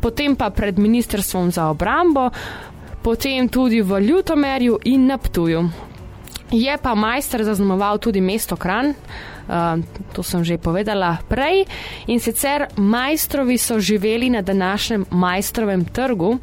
potem 0.00 0.36
pa 0.38 0.50
pred 0.54 0.78
Ministrstvom 0.78 1.50
za 1.50 1.66
obrambo, 1.72 2.28
potem 3.02 3.48
tudi 3.48 3.82
v 3.82 3.98
Ljutomerju 4.00 4.78
in 4.84 5.08
na 5.10 5.18
Ptuju. 5.18 5.64
Je 6.54 6.78
pa 6.78 6.94
majster 6.94 7.42
zaznamoval 7.44 7.98
tudi 7.98 8.20
mesto 8.20 8.56
Kran, 8.56 8.94
uh, 8.94 9.33
to 10.12 10.22
sem 10.22 10.44
že 10.44 10.58
povedala 10.58 11.18
prej, 11.28 11.66
in 12.06 12.20
sicer 12.20 12.68
majstrovi 12.76 13.58
so 13.58 13.78
živeli 13.78 14.30
na 14.30 14.42
današnjem 14.42 15.06
majstrovem 15.10 15.84
trgu 15.84 16.38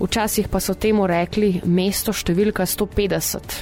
včasih 0.00 0.48
pa 0.48 0.60
so 0.60 0.74
temu 0.74 1.06
rekli 1.06 1.60
mesto 1.64 2.12
številka 2.12 2.64
150. 2.66 3.60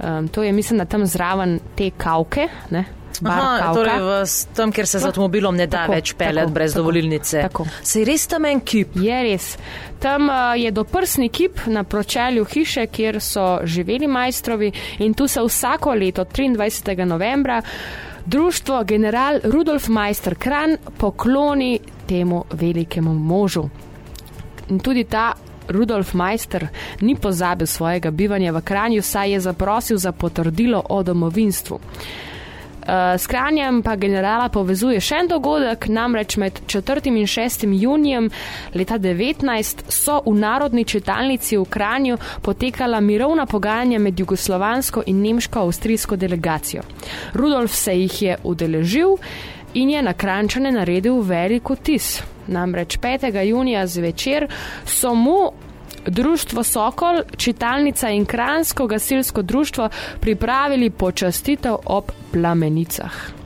Um, 0.00 0.28
to 0.32 0.44
je, 0.44 0.52
mislim, 0.52 0.80
da 0.80 0.88
tam 0.88 1.06
zraven 1.08 1.58
te 1.76 1.90
kavke. 1.96 2.48
Ne? 2.70 2.84
Aha, 3.24 3.72
torej 3.74 4.00
v 4.00 4.12
tem, 4.56 4.72
kjer 4.72 4.86
se 4.86 4.98
z 4.98 5.10
avtomobilom 5.10 5.56
ne 5.56 5.66
da 5.66 5.84
tako, 5.84 5.92
več 5.92 6.12
pelet 6.16 6.50
brez 6.50 6.72
tako, 6.72 6.82
dovolilnice. 6.82 7.42
Tako. 7.48 7.66
Se 7.82 8.00
je 8.00 8.06
res 8.08 8.26
tam 8.30 8.46
en 8.48 8.60
kip? 8.60 8.96
Je 8.96 9.22
res. 9.26 9.48
Tam 10.00 10.30
uh, 10.30 10.54
je 10.56 10.70
doprsni 10.72 11.28
kip 11.28 11.60
na 11.66 11.84
pročelju 11.84 12.46
hiše, 12.48 12.86
kjer 12.86 13.20
so 13.20 13.60
živeli 13.64 14.08
majstrovi 14.08 14.72
in 15.04 15.14
tu 15.14 15.28
se 15.28 15.42
vsako 15.44 15.94
leto 15.94 16.24
23. 16.24 17.04
novembra 17.04 17.60
društvo 18.26 18.84
general 18.84 19.40
Rudolf 19.44 19.88
Majster 19.88 20.34
Kran 20.34 20.76
pokloni 20.98 21.78
temu 22.06 22.44
velikemu 22.52 23.14
možu. 23.14 23.68
In 24.68 24.78
tudi 24.78 25.04
ta 25.04 25.32
Rudolf 25.68 26.14
Meister 26.14 26.68
ni 27.00 27.16
pozabil 27.16 27.66
svojega 27.66 28.10
bivanja 28.10 28.52
v 28.52 28.60
Kranju, 28.60 29.02
saj 29.02 29.32
je 29.32 29.40
zaprosil 29.40 29.98
za 29.98 30.12
potrdilo 30.12 30.82
o 30.88 31.02
domovinstvu. 31.02 31.80
Eh, 32.80 33.18
s 33.18 33.26
Kranjem 33.26 33.82
pa 33.82 33.96
generala 33.96 34.48
povezuje 34.48 35.00
še 35.00 35.18
en 35.20 35.28
dogodek, 35.28 35.84
namreč 35.92 36.36
med 36.40 36.60
4. 36.66 37.12
in 37.12 37.26
6. 37.26 37.66
junijem 37.76 38.30
leta 38.74 38.98
19 38.98 39.84
so 39.92 40.20
v 40.24 40.34
Narodni 40.40 40.84
čitalnici 40.84 41.58
v 41.58 41.64
Kranju 41.68 42.16
potekala 42.42 43.00
mirovna 43.00 43.46
pogajanja 43.46 43.98
med 43.98 44.20
jugoslovansko 44.20 45.02
in 45.06 45.20
nemško-avstrijsko 45.22 46.16
delegacijo. 46.16 46.82
Rudolf 47.34 47.74
se 47.74 47.94
jih 47.94 48.22
je 48.22 48.36
udeležil 48.44 49.16
in 49.74 49.90
je 49.90 50.02
na 50.02 50.12
Krančane 50.12 50.72
naredil 50.72 51.20
velik 51.20 51.70
vtis. 51.70 52.22
Namreč 52.46 52.98
5. 52.98 53.42
junija 53.44 53.86
zvečer 53.86 54.48
so 54.86 55.14
mu 55.14 55.52
Društvo 56.06 56.62
Sokol, 56.62 57.22
čitalnica 57.36 58.08
in 58.08 58.24
Kransko 58.26 58.86
gasilsko 58.86 59.42
društvo 59.42 59.88
pripravili 60.20 60.90
počastitev 60.90 61.76
ob 61.84 62.04
plamenicah. 62.32 63.39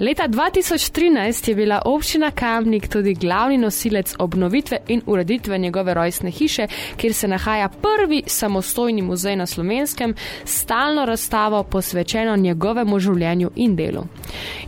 Leta 0.00 0.28
2013 0.28 1.48
je 1.48 1.54
bila 1.54 1.82
občina 1.84 2.30
Kamnik 2.30 2.88
tudi 2.88 3.14
glavni 3.14 3.58
nosilec 3.58 4.14
obnovitve 4.18 4.78
in 4.88 5.02
ureditve 5.06 5.58
njegove 5.58 5.94
rojstne 5.94 6.30
hiše, 6.30 6.66
kjer 6.96 7.14
se 7.14 7.28
nahaja 7.28 7.68
prvi 7.68 8.22
samostojni 8.26 9.02
muzej 9.02 9.36
na 9.36 9.46
slovenskem, 9.46 10.14
stalno 10.44 11.04
razstavo 11.04 11.62
posvečeno 11.62 12.36
njegovemu 12.36 12.98
življenju 12.98 13.50
in 13.56 13.76
delu. 13.76 14.04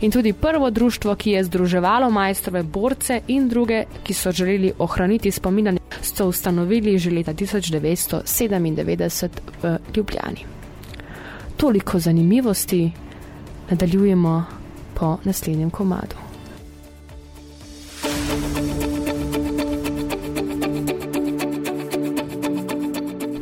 In 0.01 0.11
tudi 0.11 0.33
prvo 0.33 0.69
društvo, 0.69 1.15
ki 1.15 1.31
je 1.31 1.43
združevalo 1.43 2.09
majstrove 2.09 2.63
borce 2.63 3.21
in 3.27 3.49
druge, 3.49 3.83
ki 4.03 4.13
so 4.13 4.31
želeli 4.31 4.73
ohraniti 4.79 5.31
spominjanje, 5.31 5.79
so 6.01 6.27
ustanovili 6.27 6.97
že 6.97 7.11
leta 7.11 7.33
1997 7.33 9.29
v 9.63 9.77
Ljubljani. 9.95 10.45
Toliko 11.57 11.99
zanimivosti, 11.99 12.91
nadaljujemo 13.69 14.62
po 14.95 15.17
naslednjem 15.23 15.69
komadu. 15.69 16.15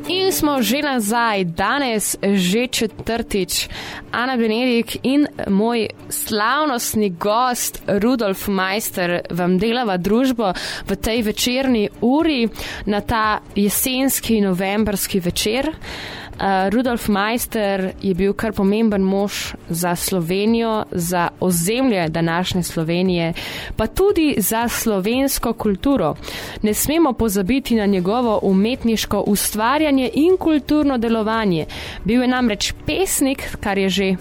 In 0.08 0.32
smo 0.32 0.62
že 0.62 0.82
nazaj, 0.82 1.44
danes 1.44 2.16
že 2.24 2.68
četrtič. 2.68 3.68
Ana 4.12 4.38
Benedik 4.38 4.98
in 5.04 5.28
moj 5.48 5.88
slavnostni 6.10 7.10
gost 7.10 7.82
Rudolf 7.88 8.48
Majster 8.48 9.22
vam 9.30 9.58
delava 9.58 9.98
družbo 9.98 10.54
v 10.88 10.96
tej 10.96 11.24
večerni 11.24 11.90
uri 12.02 12.48
na 12.86 13.02
ta 13.02 13.40
jesenski 13.56 14.42
novembrski 14.42 15.20
večer. 15.20 15.70
Uh, 15.70 16.21
Rudolf 16.70 17.08
Meister 17.08 17.92
je 18.02 18.14
bil 18.14 18.34
kar 18.34 18.54
pomemben 18.54 19.02
mož 19.02 19.54
za 19.70 19.96
Slovenijo, 19.96 20.84
za 20.92 21.30
ozemlje 21.40 22.10
današnje 22.10 22.64
Slovenije, 22.64 23.34
pa 23.76 23.88
tudi 23.88 24.36
za 24.38 24.68
slovensko 24.68 25.54
kulturo. 25.54 26.16
Ne 26.62 26.74
smemo 26.74 27.14
pozabiti 27.14 27.76
na 27.76 27.86
njegovo 27.86 28.40
umetniško 28.44 29.24
ustvarjanje 29.28 30.10
in 30.14 30.38
kulturno 30.38 30.98
delovanje. 30.98 31.66
Bil 32.04 32.22
je 32.22 32.28
namreč 32.28 32.74
pesnik, 32.86 33.58
kar 33.60 33.78
je 33.78 33.90
že 33.90 34.16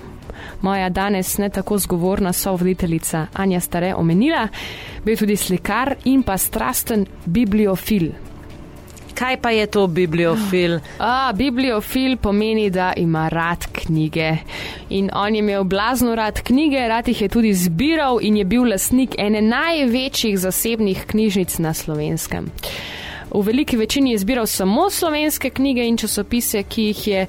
moja 0.62 0.88
danes 0.88 1.38
ne 1.38 1.48
tako 1.48 1.78
zgovorna 1.78 2.32
sovoditeljica 2.32 3.26
Anja 3.34 3.60
Stare 3.60 3.94
omenila, 3.94 4.48
bil 5.04 5.16
tudi 5.16 5.36
slikar 5.36 5.94
in 6.04 6.22
pa 6.22 6.38
strasten 6.38 7.06
bibliofil. 7.26 8.29
Kaj 9.20 9.36
pa 9.36 9.50
je 9.52 9.66
to 9.66 9.84
bibliofil? 9.86 10.78
A, 10.98 11.32
bibliofil 11.36 12.16
pomeni, 12.16 12.70
da 12.70 12.92
ima 12.96 13.28
rad 13.28 13.66
knjige. 13.72 14.36
In 14.88 15.10
on 15.12 15.34
je 15.34 15.38
imel 15.38 15.64
blazno 15.64 16.14
rad 16.14 16.40
knjige, 16.40 16.88
rad 16.88 17.08
jih 17.08 17.20
je 17.22 17.28
tudi 17.28 17.52
zbiral 17.54 18.18
in 18.22 18.36
je 18.36 18.44
bil 18.44 18.64
lasnik 18.64 19.18
ene 19.18 19.42
največjih 19.42 20.38
zasebnih 20.38 21.04
knjižnic 21.06 21.58
na 21.58 21.74
slovenskem. 21.74 22.48
V 23.34 23.44
veliki 23.44 23.76
večini 23.76 24.10
je 24.10 24.24
zbiral 24.24 24.46
samo 24.46 24.88
slovenske 24.90 25.50
knjige 25.50 25.84
in 25.84 26.00
časopise, 26.00 26.62
ki 26.62 26.82
jih 26.82 27.06
je 27.08 27.26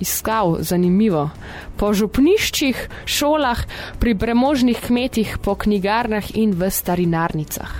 iskal 0.00 0.56
zanimivo. 0.60 1.28
Po 1.76 1.92
župniščih, 1.92 2.88
šolah, 3.04 3.60
pri 4.00 4.16
premožnih 4.16 4.80
kmetih, 4.88 5.38
po 5.44 5.54
knjigarnah 5.54 6.32
in 6.34 6.56
v 6.56 6.70
starinarnicah. 6.70 7.72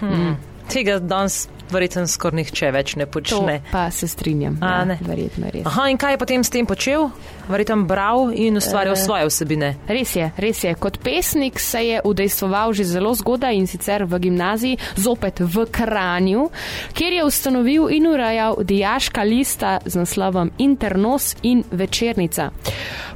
Hmm. 0.00 0.51
Tega 0.72 0.98
danes 0.98 1.48
verjetno 1.72 2.06
skoraj 2.08 2.36
nihče 2.42 2.70
več 2.74 2.94
ne 3.00 3.06
počne. 3.10 3.58
To 3.64 3.72
pa 3.72 3.86
se 3.94 4.08
strinjam. 4.08 4.58
A, 4.60 4.72
ja, 4.88 4.96
verjetno 5.06 5.50
res. 5.52 5.66
Aha, 5.68 5.88
in 5.92 5.98
kaj 6.00 6.16
je 6.16 6.20
potem 6.20 6.44
s 6.44 6.52
tem 6.52 6.68
počel? 6.68 7.08
Verjetno 7.48 7.82
bral 7.88 8.30
in 8.36 8.56
ustvarjal 8.60 8.96
e, 8.96 9.00
svoje 9.00 9.28
vsebine. 9.28 9.72
Res 9.88 10.14
je, 10.16 10.28
res 10.40 10.62
je. 10.64 10.74
Kot 10.78 10.98
pesnik 11.04 11.60
se 11.60 11.82
je 11.86 12.02
udejstvoval 12.04 12.76
že 12.76 12.86
zelo 12.88 13.14
zgodaj 13.16 13.56
in 13.56 13.68
sicer 13.70 14.04
v 14.08 14.20
gimnaziji, 14.28 14.80
zopet 14.96 15.40
v 15.40 15.66
Kranju, 15.72 16.48
kjer 16.96 17.18
je 17.20 17.24
ustanovil 17.28 17.88
in 17.92 18.08
urejal 18.12 18.60
dijaška 18.64 19.24
lista 19.28 19.78
z 19.84 20.02
naslovom 20.02 20.52
Internos 20.58 21.34
in 21.42 21.64
Večernica. 21.70 22.50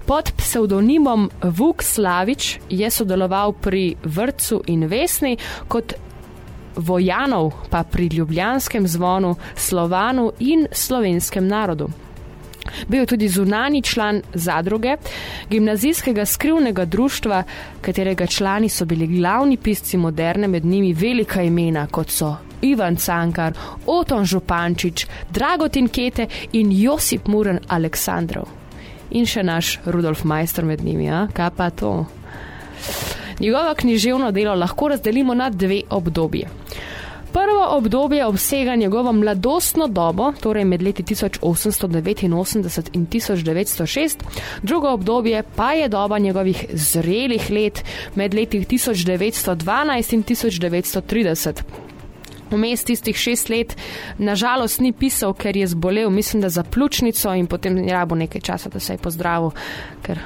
Pod 0.07 0.31
psevdonimom 0.39 1.31
Vuk 1.59 1.83
Slavič 1.83 2.61
je 2.71 2.91
sodeloval 2.91 3.57
pri 3.59 3.97
vrtu 4.05 4.63
in 4.71 4.87
vesni 4.87 5.35
kot 5.67 5.97
vojanov 6.77 7.53
pa 7.71 7.83
pri 7.83 8.09
ljubljanskem 8.13 8.89
zvonu, 8.89 9.37
slovanu 9.57 10.33
in 10.39 10.67
slovenskem 10.73 11.49
narodu. 11.49 11.89
Bil 12.89 13.01
je 13.01 13.07
tudi 13.07 13.29
zunani 13.29 13.83
član 13.83 14.23
zadruge, 14.35 14.97
gimnazijskega 15.51 16.25
skrivnega 16.25 16.85
društva, 16.85 17.43
katerega 17.81 18.27
člani 18.27 18.69
so 18.69 18.85
bili 18.85 19.07
glavni 19.07 19.57
pisci 19.57 19.97
moderne, 19.97 20.49
med 20.49 20.65
njimi 20.65 20.93
velika 20.93 21.43
imena, 21.43 21.87
kot 21.87 22.11
so 22.11 22.37
Ivan 22.63 22.97
Cankar, 22.97 23.53
Oton 23.87 24.25
Župančič, 24.25 25.07
Dragotin 25.31 25.89
Kete 25.89 26.27
in 26.53 26.73
Josip 26.73 27.27
Muren 27.27 27.59
Aleksandrov. 27.69 28.49
In 29.11 29.27
še 29.27 29.43
naš 29.43 29.79
Rudolf 29.87 30.25
Majster 30.25 30.65
med 30.65 30.85
njimi, 30.85 31.11
a? 31.11 31.27
kaj 31.33 31.51
pa 31.57 31.71
to? 31.71 32.07
Njegovo 33.41 33.75
književno 33.77 34.31
delo 34.33 34.55
lahko 34.55 34.89
razdelimo 34.89 35.35
na 35.35 35.51
dve 35.51 35.81
obdobje. 35.91 36.49
Prvo 37.33 37.67
obdobje 37.71 38.27
obsega 38.27 38.75
njegovo 38.77 39.13
mladostno 39.13 39.89
dobo, 39.89 40.33
torej 40.41 40.65
med 40.65 40.83
leti 40.83 41.03
1889 41.03 42.25
in 42.93 43.07
1906, 43.07 44.17
drugo 44.63 44.89
obdobje 44.89 45.43
pa 45.57 45.73
je 45.73 45.89
doba 45.89 46.19
njegovih 46.19 46.65
zrelih 46.73 47.51
let 47.51 47.85
med 48.15 48.35
leti 48.35 48.61
1912 48.61 50.15
in 50.15 50.25
1930. 50.25 51.63
Vmes 52.51 52.85
tistih 52.85 53.17
šest 53.17 53.49
let, 53.49 53.77
nažalost, 54.19 54.81
ni 54.81 54.93
pisal, 54.93 55.35
ker 55.35 55.57
je 55.57 55.67
zbolel, 55.67 56.11
mislim, 56.11 56.43
da 56.43 56.49
za 56.49 56.63
pljučnico 56.63 57.35
in 57.35 57.47
potem 57.47 57.79
je 57.79 57.93
rabo 57.93 58.15
nekaj 58.15 58.41
časa, 58.41 58.69
da 58.69 58.81
se 58.81 58.95
je 58.95 58.99
pozdravil, 58.99 59.51
ker 60.03 60.19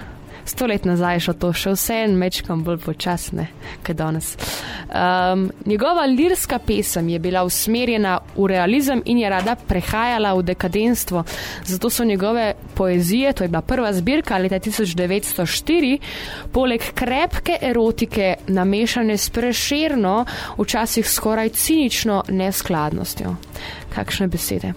sto 0.51 0.67
let 0.67 0.85
nazaj 0.85 1.21
šlo 1.21 1.35
to, 1.39 1.53
še 1.55 1.75
vse 1.77 1.97
en 2.05 2.17
mečkam 2.19 2.65
bolj 2.67 2.81
počasne, 2.83 3.47
kot 3.87 3.97
danes. 3.97 4.33
Um, 4.91 5.47
njegova 5.67 6.07
lirska 6.11 6.59
pesem 6.59 7.09
je 7.09 7.19
bila 7.23 7.45
usmerjena 7.47 8.19
v 8.35 8.49
realizem 8.51 9.03
in 9.07 9.21
je 9.23 9.31
rada 9.31 9.55
prehajala 9.55 10.35
v 10.35 10.43
dekadenstvo. 10.51 11.25
Zato 11.65 11.91
so 11.91 12.05
njegove 12.05 12.55
poezije, 12.75 13.33
to 13.33 13.45
je 13.45 13.49
bila 13.49 13.63
prva 13.63 13.93
zbirka 13.93 14.39
leta 14.39 14.59
1904, 14.59 15.99
poleg 16.53 16.91
krepke 16.95 17.59
erotike 17.63 18.35
namešane 18.49 19.17
s 19.17 19.31
preširno, 19.31 20.25
včasih 20.59 21.07
skoraj 21.09 21.49
cinično 21.49 22.25
neskladnostjo. 22.29 23.37
Kakšne 23.95 24.27
besede. 24.27 24.75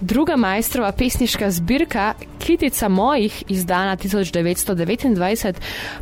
Druga 0.00 0.36
majstrova 0.36 0.92
pesniška 0.92 1.50
zbirka, 1.50 2.14
Kitica 2.38 2.88
mojih, 2.88 3.42
izdana 3.48 3.96
1929, 3.96 5.54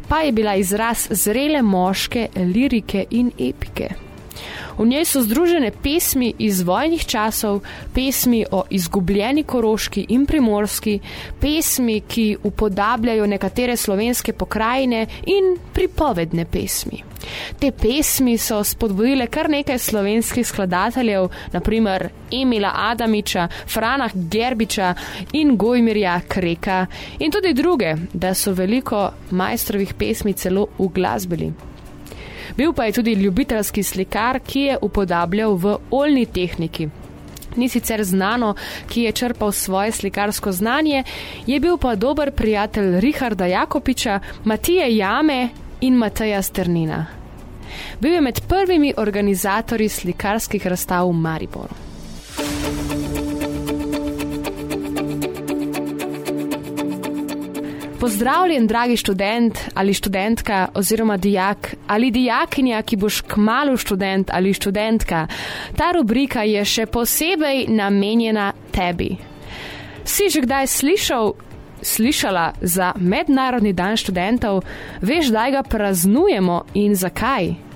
pa 0.09 0.21
je 0.21 0.33
bila 0.33 0.55
izraz 0.55 1.09
zrele 1.11 1.63
moške 1.63 2.29
lirike 2.37 3.05
in 3.11 3.31
epike. 3.39 4.08
V 4.79 4.87
njej 4.87 5.05
so 5.05 5.23
združene 5.23 5.73
pesmi 5.83 6.33
iz 6.39 6.63
vojnih 6.63 7.03
časov, 7.07 7.61
pesmi 7.95 8.45
o 8.51 8.63
izgubljeni 8.71 9.43
koroški 9.43 10.07
in 10.09 10.27
primorski, 10.27 11.01
pesmi, 11.41 12.01
ki 12.01 12.37
upodabljajo 12.43 13.27
nekatere 13.27 13.77
slovenske 13.77 14.33
pokrajine 14.33 15.07
in 15.27 15.57
pripovedne 15.75 16.45
pesmi. 16.45 17.03
Te 17.59 17.73
pesmi 17.73 18.37
so 18.39 18.61
spodbudile 18.65 19.27
kar 19.27 19.51
nekaj 19.51 19.79
slovenskih 19.79 20.47
skladateljev, 20.47 21.27
naprimer 21.53 22.09
Emila 22.31 22.71
Adamiča, 22.77 23.49
Frana 23.67 24.09
Gerbiča 24.15 24.95
in 25.33 25.57
Gojmirja 25.57 26.21
Kreka 26.29 26.87
in 27.19 27.35
tudi 27.35 27.55
druge, 27.55 27.97
da 28.13 28.35
so 28.35 28.53
veliko 28.53 29.11
majstrovih 29.31 29.95
pesmi 29.95 30.33
celo 30.33 30.67
uglasbili. 30.79 31.53
Bil 32.59 32.73
pa 32.73 32.85
je 32.85 32.93
tudi 32.93 33.13
ljubiteljski 33.13 33.83
slikar, 33.83 34.41
ki 34.41 34.61
je 34.61 34.79
upodabljal 34.83 35.55
v 35.55 35.77
oljni 35.91 36.27
tehniki. 36.27 36.89
Ni 37.57 37.69
sicer 37.69 38.03
znano, 38.05 38.55
ki 38.91 39.03
je 39.03 39.13
črpal 39.13 39.53
svoje 39.53 39.93
slikarsko 39.93 40.53
znanje, 40.53 41.05
je 41.47 41.61
bil 41.61 41.79
pa 41.79 41.95
dober 41.95 42.33
prijatelj 42.35 43.01
Richarda 43.01 43.47
Jakopiča, 43.47 44.21
Matije 44.45 44.97
Jame 44.97 45.49
in 45.81 45.95
Mateja 45.95 46.43
Sternina. 46.43 47.07
Bil 48.01 48.13
je 48.13 48.21
med 48.21 48.41
prvimi 48.49 48.95
organizatorji 48.97 49.89
slikarskih 49.89 50.67
razstav 50.67 51.09
v 51.09 51.13
Mariboru. 51.13 51.88
Pozdravljen, 58.01 58.67
dragi 58.67 58.97
študent 58.97 59.59
ali 59.75 59.95
študentka 59.95 60.69
oziroma 60.75 61.17
dijak 61.17 61.75
ali 61.87 62.11
dijakinja, 62.11 62.83
ki 62.83 62.97
boš 62.97 63.21
kmalo 63.21 63.77
študent 63.77 64.31
ali 64.33 64.55
študentka. 64.55 65.27
Ta 65.77 65.91
rubrika 65.93 66.43
je 66.43 66.65
še 66.65 66.87
posebej 66.87 67.67
namenjena 67.69 68.53
tebi. 68.71 69.17
Si 70.05 70.31
že 70.31 70.41
kdaj 70.47 70.67
slišal, 70.67 71.33
slišala 71.83 72.53
za 72.61 72.93
Mednarodni 72.97 73.73
dan 73.73 73.97
študentov, 73.97 74.63
veš, 75.03 75.35
da 75.35 75.51
ga 75.51 75.63
praznujemo 75.63 76.63
in 76.75 76.95
zakaj? 76.95 77.68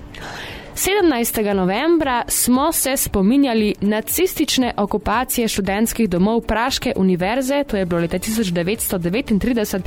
17. 0.75 1.55
novembra 1.55 2.23
smo 2.29 2.73
se 2.73 2.97
spominjali 2.97 3.75
nacistične 3.81 4.75
okupacije 4.77 5.49
študentskih 5.49 6.11
domov 6.11 6.41
Praške 6.41 6.93
univerze, 6.97 7.65
to 7.65 7.77
je 7.77 7.87
bilo 7.87 8.01
leta 8.01 8.19
1939, 8.19 9.81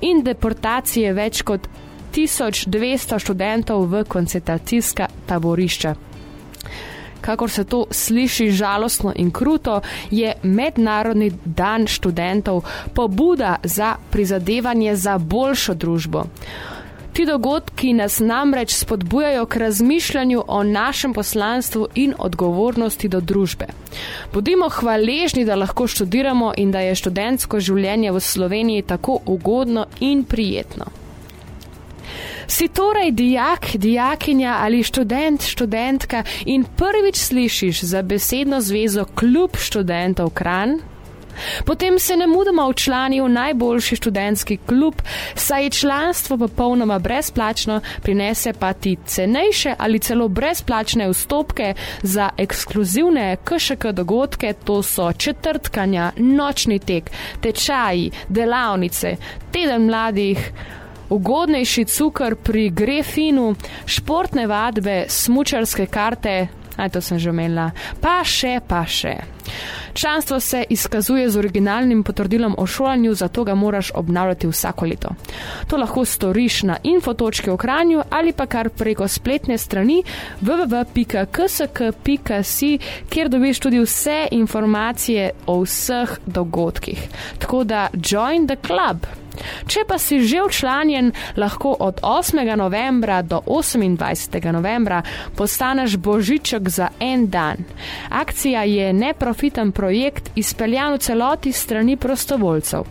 in 0.00 0.22
deportacije 0.22 1.12
več 1.12 1.42
kot 1.42 1.68
1200 2.14 3.18
študentov 3.18 3.86
v 3.86 4.04
koncentracijska 4.04 5.06
taborišča. 5.26 5.94
Kakor 7.20 7.50
se 7.50 7.64
to 7.64 7.86
sliši 7.90 8.50
žalostno 8.50 9.12
in 9.16 9.30
kruto, 9.30 9.80
je 10.10 10.34
Mednarodni 10.42 11.32
dan 11.44 11.86
študentov 11.86 12.64
pobuda 12.94 13.56
za 13.62 13.96
prizadevanje 14.10 14.96
za 14.96 15.18
boljšo 15.18 15.74
družbo. 15.74 16.24
Ti 17.14 17.24
dogodki 17.24 17.92
nas 17.92 18.18
namreč 18.18 18.72
spodbujajo 18.74 19.46
k 19.46 19.56
razmišljanju 19.56 20.44
o 20.48 20.62
našem 20.62 21.12
poslanstvu 21.14 21.86
in 21.94 22.14
odgovornosti 22.18 23.08
do 23.08 23.20
družbe. 23.20 23.66
Bodimo 24.32 24.68
hvaležni, 24.68 25.44
da 25.44 25.54
lahko 25.54 25.86
študiramo 25.86 26.52
in 26.56 26.72
da 26.72 26.80
je 26.80 26.94
študentsko 26.94 27.60
življenje 27.60 28.10
v 28.12 28.20
Sloveniji 28.20 28.82
tako 28.82 29.20
ugodno 29.26 29.86
in 30.00 30.24
prijetno. 30.24 30.90
Si 32.46 32.68
torej 32.68 33.12
dijak, 33.12 33.66
dijakinja 33.74 34.56
ali 34.60 34.82
študent, 34.82 35.42
študentka 35.42 36.24
in 36.46 36.64
prvič 36.76 37.16
slišiš 37.16 37.84
za 37.84 38.02
besedno 38.02 38.60
zvezo 38.60 39.04
Klub 39.14 39.56
študentov 39.56 40.30
Kran? 40.30 40.80
Potem 41.64 41.98
se 41.98 42.16
ne 42.16 42.26
mudoma 42.26 42.68
včlani 42.68 43.20
v 43.20 43.28
najboljši 43.28 43.96
študentski 43.96 44.56
klub, 44.66 44.94
saj 45.34 45.64
je 45.64 45.70
članstvo 45.70 46.38
popolnoma 46.38 46.98
brezplačno, 46.98 47.80
prinese 48.02 48.52
pa 48.52 48.72
ti 48.72 48.96
cenejše 49.06 49.74
ali 49.78 49.98
celo 49.98 50.28
brezplačne 50.28 51.08
vstopke 51.08 51.74
za 52.02 52.30
ekskluzivne 52.36 53.36
KŠK 53.44 53.92
dogodke, 53.92 54.54
to 54.64 54.82
so 54.82 55.12
četrtkanja, 55.12 56.12
nočni 56.16 56.78
tek, 56.78 57.10
tečaji, 57.40 58.10
delavnice, 58.28 59.16
teden 59.52 59.86
mladih. 59.86 60.52
Ugodnejši 61.10 61.84
cukor 61.84 62.34
pri 62.36 62.70
grefinu, 62.70 63.54
športne 63.86 64.46
vadbe, 64.46 65.04
smučarske 65.08 65.86
karte, 65.86 66.46
aj 66.76 66.90
to 66.90 67.00
sem 67.00 67.18
že 67.18 67.30
omenila, 67.30 67.70
pa 68.00 68.24
še, 68.24 68.60
pa 68.68 68.86
še. 68.86 69.16
Članstvo 69.94 70.40
se 70.40 70.64
izkazuje 70.68 71.30
z 71.30 71.38
originalnim 71.38 72.02
potrdilom 72.02 72.54
o 72.58 72.66
šolanju, 72.66 73.14
zato 73.14 73.44
ga 73.44 73.54
moraš 73.54 73.90
obnavljati 73.94 74.46
vsako 74.46 74.86
leto. 74.86 75.08
To 75.66 75.76
lahko 75.76 76.04
storiš 76.04 76.62
na 76.62 76.76
infotočki 76.82 77.50
v 77.50 77.56
Kranju 77.56 78.02
ali 78.10 78.32
pa 78.32 78.46
kar 78.46 78.68
preko 78.68 79.08
spletne 79.08 79.58
strani 79.58 80.02
www.ksk.si, 80.40 81.58
kjer 83.08 83.28
dobiš 83.28 83.58
tudi 83.60 83.80
vse 83.80 84.28
informacije 84.30 85.30
o 85.46 85.60
vseh 85.62 86.18
dogodkih. 86.26 87.08
Tako 87.38 87.64
da 87.64 87.88
join 87.94 88.46
the 88.46 88.56
club! 88.56 89.23
Če 89.66 89.84
pa 89.88 89.98
si 89.98 90.20
že 90.22 90.42
včlanjen, 90.48 91.12
lahko 91.36 91.76
od 91.80 92.00
8. 92.02 92.56
novembra 92.56 93.22
do 93.22 93.40
28. 93.46 94.52
novembra 94.52 95.02
postaneš 95.36 95.96
božiček 95.96 96.68
za 96.68 96.88
en 97.00 97.26
dan. 97.30 97.64
Akcija 98.10 98.62
je 98.62 98.92
neprofiten 98.92 99.72
projekt, 99.72 100.30
izpeljan 100.34 100.94
v 100.94 100.98
celoti 100.98 101.52
strani 101.52 101.96
prostovoljcev. 101.96 102.84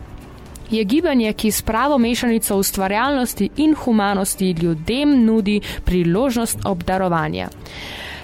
Je 0.72 0.84
gibanje, 0.84 1.34
ki 1.34 1.52
s 1.52 1.62
pravo 1.62 1.98
mešanico 1.98 2.58
ustvarjalnosti 2.58 3.50
in 3.58 3.76
humanosti 3.76 4.52
ljudem 4.52 5.26
nudi 5.26 5.62
priložnost 5.86 6.66
obdarovanja. 6.66 7.50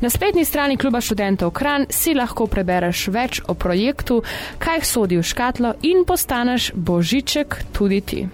Na 0.00 0.10
spletni 0.10 0.44
strani 0.44 0.76
Kluba 0.76 1.00
študentov 1.00 1.50
Kran 1.50 1.86
si 1.90 2.14
lahko 2.14 2.46
prebereš 2.46 3.08
več 3.08 3.40
o 3.48 3.54
projektu, 3.54 4.22
kaj 4.58 4.84
sodi 4.84 5.18
v 5.18 5.22
škatlo 5.22 5.74
in 5.82 6.04
postaneš 6.06 6.72
božiček 6.74 7.56
tudi 7.72 8.00
ti. 8.00 8.26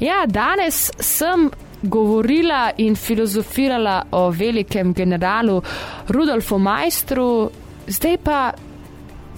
Ja, 0.00 0.26
danes 0.26 0.90
sem 1.00 1.50
govorila 1.82 2.70
in 2.76 2.96
filozofirala 2.96 4.02
o 4.10 4.30
velikem 4.30 4.94
generalu 4.94 5.62
Rudolfu 6.08 6.58
Majstru, 6.58 7.50
zdaj 7.86 8.16
pa 8.24 8.52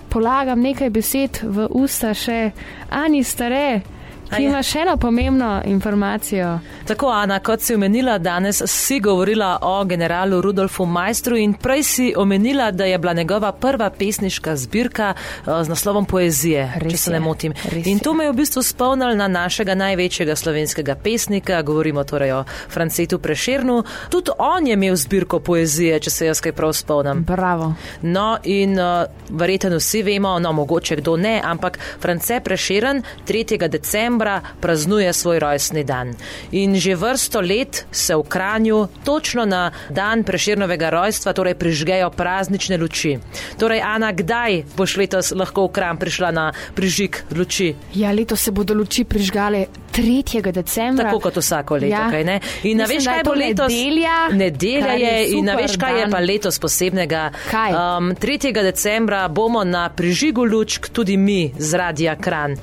polagam 0.09 0.61
nekaj 0.61 0.91
besed 0.91 1.41
v 1.43 1.69
usta 1.71 2.15
še 2.15 2.51
Ani 2.91 3.25
Stare. 3.25 3.98
Ti 4.37 4.43
imaš 4.45 4.69
še 4.69 4.81
eno 4.85 4.97
pomembno 4.97 5.63
informacijo. 5.65 6.59
Tako, 6.87 7.09
Ana, 7.09 7.39
kot 7.41 7.61
si 7.61 7.75
omenila, 7.75 8.19
danes 8.19 8.63
si 8.67 9.01
govorila 9.01 9.59
o 9.63 9.85
generalu 9.85 10.41
Rudolfu 10.41 10.85
Majstru 10.87 11.37
in 11.37 11.55
prej 11.55 11.83
si 11.83 12.09
omenila, 12.17 12.71
da 12.71 12.85
je 12.85 12.99
bila 12.99 13.13
njegova 13.13 13.53
prva 13.53 13.91
pesniška 13.91 14.57
zbirka 14.57 15.15
uh, 15.15 15.63
z 15.63 15.69
naslovom 15.69 16.05
Poezije, 16.05 16.73
res 16.77 16.93
če 16.93 16.99
se 16.99 17.11
je, 17.11 17.15
ne 17.15 17.21
motim. 17.21 17.55
In 17.85 17.99
to 17.99 18.15
me 18.15 18.25
je 18.25 18.33
v 18.33 18.37
bistvu 18.37 18.63
spomnil 18.63 19.17
na 19.17 19.29
našega 19.29 19.75
največjega 19.75 20.37
slovenskega 20.37 20.95
pesnika, 20.95 21.63
govorimo 21.63 22.05
torej 22.05 22.33
o 22.33 22.45
Francetu 22.69 23.19
Prešernu. 23.19 23.83
Tudi 24.11 24.37
on 24.39 24.67
je 24.67 24.77
imel 24.77 24.97
zbirko 24.97 25.41
poezije, 25.41 26.01
če 26.01 26.11
se 26.11 26.29
jaz 26.29 26.45
kaj 26.45 26.53
prav 26.53 26.73
spomnim. 26.77 27.25
Bravo. 27.25 27.73
No, 28.03 28.37
in 28.45 28.77
uh, 28.77 29.09
verjetno 29.31 29.81
vsi 29.81 30.03
vemo, 30.03 30.37
no, 30.39 30.53
mogoče 30.53 31.01
kdo 31.01 31.17
ne, 31.17 31.41
ampak 31.45 31.79
France 32.01 32.41
Prešeren 32.45 33.03
3. 33.27 33.69
decembra 33.69 34.18
decembra 34.19 34.43
praznuje 34.61 35.13
svoj 35.13 35.39
rojstni 35.39 35.85
dan. 35.85 36.15
In 36.53 36.75
že 36.75 36.95
vrsto 36.95 37.41
let 37.41 37.87
se 37.93 38.17
v 38.17 38.23
Kranju, 38.23 38.89
točno 39.05 39.45
na 39.45 39.71
dan 39.91 40.25
preširnovega 40.25 40.91
rojstva, 40.91 41.33
torej 41.33 41.55
prižgejo 41.55 42.11
praznične 42.11 42.77
luči. 42.77 43.19
Torej, 43.59 43.81
Ana, 43.83 44.13
kdaj 44.13 44.75
boš 44.77 44.97
letos 44.97 45.31
lahko 45.31 45.69
v 45.69 45.73
Kran 45.73 45.97
prišla 45.97 46.31
na 46.31 46.53
prižig 46.75 47.23
luči? 47.31 47.75
Ja, 47.95 48.11
letos 48.13 48.43
se 48.43 48.51
bodo 48.51 48.75
luči 48.75 49.05
prižgale 49.05 49.67
3. 49.93 50.53
decembra. 50.53 51.11
Tako 51.11 51.21
kot 51.21 51.37
vsako 51.37 51.75
leto, 51.75 51.95
ja. 51.95 52.11
kaj 52.11 52.25
ne? 52.25 52.41
In 52.63 52.79
Mislim, 52.79 52.99
veš, 52.99 53.07
kaj 53.07 53.23
bo 53.25 53.35
letos? 53.35 53.73
Nedelja. 53.73 54.19
Nedelja 54.33 54.93
je, 54.93 55.15
je 55.15 55.39
in 55.39 55.47
veš, 55.47 55.77
kaj 55.79 55.93
dan. 55.93 56.01
je 56.01 56.11
pa 56.11 56.19
letos 56.19 56.59
posebnega. 56.59 57.31
Kaj? 57.51 57.71
Um, 57.73 58.15
3. 58.15 58.53
decembra 58.53 59.29
bomo 59.29 59.65
na 59.65 59.89
prižigu 59.89 60.45
lučk 60.45 60.91
tudi 60.91 61.17
mi 61.17 61.53
z 61.59 61.75
Radija 61.75 62.17
Kran. 62.17 62.59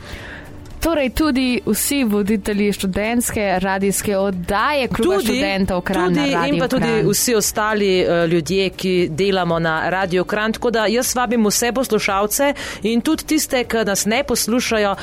Torej, 0.86 1.10
tudi 1.10 1.62
vsi 1.66 2.04
voditelji 2.04 2.74
študentske 2.74 3.60
radijske 3.60 4.18
oddaje, 4.18 4.88
kluba 4.88 5.16
tudi, 5.16 5.26
študentov 5.26 5.82
Kran. 5.82 6.14
Tudi 6.14 6.36
in 6.50 6.60
pa 6.60 6.68
tudi 6.68 6.86
Kran. 6.86 7.10
vsi 7.10 7.36
ostali 7.36 8.06
uh, 8.06 8.30
ljudje, 8.30 8.70
ki 8.70 9.08
delamo 9.10 9.60
na 9.60 9.90
Radio 9.90 10.24
Kran. 10.24 10.54
Tako 10.54 10.72
da 10.72 10.86
jaz 10.86 11.16
vabim 11.16 11.46
vse 11.46 11.72
poslušalce 11.74 12.54
in 12.84 13.02
tudi 13.02 13.26
tiste, 13.26 13.64
ki 13.64 13.82
nas 13.86 14.06
ne 14.06 14.24
poslušajo, 14.24 14.96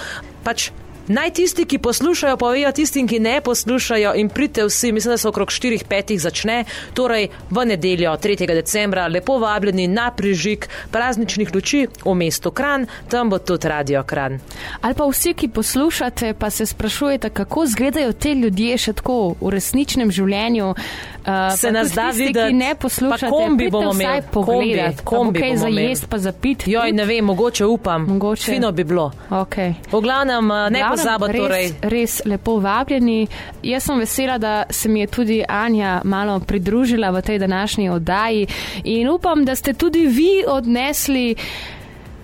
pač 0.45 0.71
Naj 1.09 1.31
tisti, 1.31 1.65
ki 1.65 1.79
poslušajo, 1.79 2.37
povejo 2.37 2.73
tistim, 2.73 3.09
ki 3.09 3.19
ne 3.19 3.41
poslušajo 3.41 4.13
in 4.15 4.29
pridite 4.29 4.65
vsi, 4.65 4.93
mislim, 4.93 5.13
da 5.13 5.19
so 5.19 5.29
okrog 5.29 5.49
4-5 5.49 6.19
začne, 6.19 6.65
torej 6.95 7.29
v 7.51 7.65
nedeljo 7.67 8.13
3. 8.13 8.47
decembra, 8.47 9.07
lepo 9.07 9.39
vabljeni 9.39 9.89
na 9.89 10.11
prižig 10.11 10.69
prazničnih 10.91 11.55
luči 11.55 11.87
v 12.05 12.15
mestu 12.15 12.51
Kran, 12.51 12.87
tam 13.09 13.31
bo 13.31 13.39
tudi 13.39 13.69
radio 13.69 14.03
Kran. 14.03 14.39
Ali 14.81 14.95
pa 14.95 15.05
vsi, 15.05 15.35
ki 15.35 15.49
poslušate, 15.49 16.35
pa 16.35 16.51
se 16.51 16.67
sprašujete, 16.67 17.31
kako 17.31 17.65
izgledajo 17.65 18.13
te 18.13 18.35
ljudje 18.35 18.79
še 18.79 18.93
tako 18.93 19.35
v 19.41 19.51
resničnem 19.51 20.11
življenju. 20.11 20.75
Uh, 21.23 21.57
se 21.57 21.73
nas 21.73 21.93
da 21.93 22.11
videti, 22.15 22.39
ki 22.39 22.55
ne 22.55 22.75
poslušate, 22.75 23.31
kombi 23.31 23.71
bomo 23.71 23.93
imeli, 23.93 24.23
kombi, 24.35 24.87
kombi 25.05 25.53
za 25.57 25.69
jesti, 25.69 26.07
pa 26.11 26.19
za 26.19 26.33
pit. 26.33 26.67
Joj, 26.67 26.93
ne 26.93 27.05
vem, 27.05 27.25
mogoče 27.25 27.67
upam, 27.67 28.07
mogoče. 28.09 28.53
fino 28.53 28.73
bi 28.73 28.85
bilo. 28.85 29.11
Okay. 29.31 29.75
V 29.93 30.01
glavnem, 30.01 30.47
ne 30.71 30.92
pozabo 30.97 31.27
torej. 31.27 31.67
Res, 31.67 31.75
res 31.83 32.21
lepo 32.25 32.59
vabljeni. 32.61 33.27
Jaz 33.63 33.89
sem 33.89 33.99
vesela, 33.99 34.39
da 34.39 34.55
se 34.71 34.89
mi 34.89 35.01
je 35.01 35.07
tudi 35.07 35.43
Anja 35.49 36.01
malo 36.05 36.41
pridružila 36.41 37.11
v 37.11 37.23
tej 37.23 37.39
današnji 37.39 37.91
oddaji 37.91 38.47
in 38.85 39.09
upam, 39.09 39.45
da 39.45 39.55
ste 39.55 39.73
tudi 39.73 40.07
vi 40.07 40.45
odnesli 40.47 41.35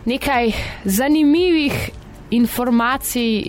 nekaj 0.04 0.52
zanimivih 0.85 1.90
informacij, 2.31 3.45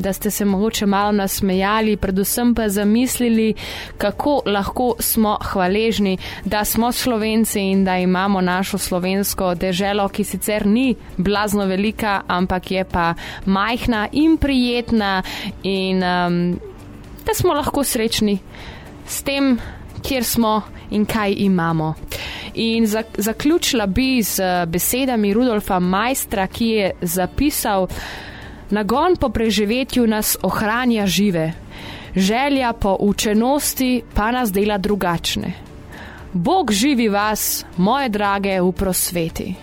da 0.00 0.12
ste 0.12 0.30
se 0.30 0.44
mogoče 0.44 0.86
malo 0.86 1.12
nasmejali, 1.12 1.96
predvsem 1.96 2.54
pa 2.54 2.68
zamislili, 2.68 3.54
kako 3.98 4.42
lahko 4.46 4.94
smo 4.98 5.38
hvaležni, 5.42 6.18
da 6.44 6.64
smo 6.64 6.92
slovenci 6.92 7.60
in 7.60 7.84
da 7.84 7.98
imamo 7.98 8.40
našo 8.40 8.78
slovensko 8.78 9.54
deželo, 9.54 10.08
ki 10.08 10.24
sicer 10.24 10.66
ni 10.66 10.94
blazno 11.16 11.66
velika, 11.66 12.20
ampak 12.26 12.70
je 12.70 12.84
pa 12.84 13.14
majhna 13.46 14.08
in 14.12 14.36
prijetna 14.36 15.22
in 15.62 16.00
da 17.26 17.34
smo 17.34 17.52
lahko 17.52 17.84
srečni 17.84 18.38
s 19.06 19.22
tem, 19.22 19.58
kjer 20.00 20.24
smo 20.24 20.62
in 20.90 21.04
kaj 21.04 21.34
imamo. 21.38 21.94
In 22.54 22.86
zaključila 23.16 23.86
bi 23.86 24.22
z 24.22 24.40
eh, 24.40 24.66
besedami 24.66 25.34
Rudolfa 25.34 25.78
Majstra, 25.78 26.46
ki 26.46 26.66
je 26.66 26.92
zapisal: 27.02 27.86
Nagon 28.70 29.16
po 29.16 29.28
preživetju 29.28 30.06
nas 30.06 30.36
ohranja 30.42 31.06
žive, 31.06 31.52
želja 32.16 32.72
po 32.72 32.96
učenosti 33.00 34.02
pa 34.14 34.30
nas 34.30 34.52
dela 34.52 34.78
drugačne. 34.78 35.52
Bog 36.32 36.72
živi 36.72 37.08
vas, 37.08 37.64
moje 37.76 38.08
drage, 38.08 38.60
v 38.60 38.72
prosveti. 38.72 39.54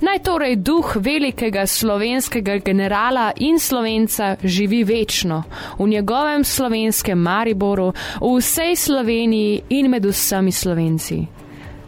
Naj 0.00 0.18
torej 0.22 0.56
duh 0.56 0.96
velikega 0.96 1.66
slovenskega 1.66 2.58
generala 2.58 3.32
in 3.36 3.58
slovenca 3.58 4.36
živi 4.44 4.84
večno 4.84 5.42
v 5.78 5.88
njegovem 5.88 6.44
slovenskem 6.44 7.18
Mariboru, 7.18 7.92
v 8.20 8.38
vsej 8.38 8.76
Sloveniji 8.76 9.62
in 9.68 9.90
med 9.90 10.04
vsemi 10.06 10.52
slovenci. 10.52 11.26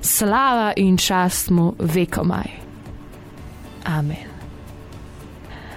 Slava 0.01 0.73
in 0.77 0.97
čast 0.97 1.51
mu 1.51 1.73
vekomaj. 1.79 2.51
Amen. 3.85 4.34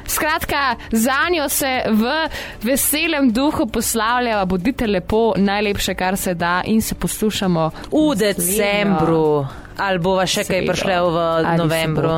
Skratka, 0.08 0.76
za 0.92 1.30
njo 1.34 1.50
se 1.50 1.82
v 1.88 2.30
veselem 2.64 3.32
duhu 3.34 3.68
poslavlja, 3.68 4.46
bodite 4.46 4.88
lepo, 4.88 5.34
najlepše, 5.38 5.96
kar 5.96 6.18
se 6.18 6.34
da, 6.34 6.62
in 6.66 6.82
se 6.82 6.96
poslušamo 6.96 7.72
v 7.92 8.16
decembru. 8.16 9.46
Ali 9.78 10.00
bova 10.02 10.26
še 10.26 10.42
kaj 10.48 10.64
prišla 10.66 10.96
v 11.06 11.18
Ali 11.22 11.58
novembru? 11.62 12.14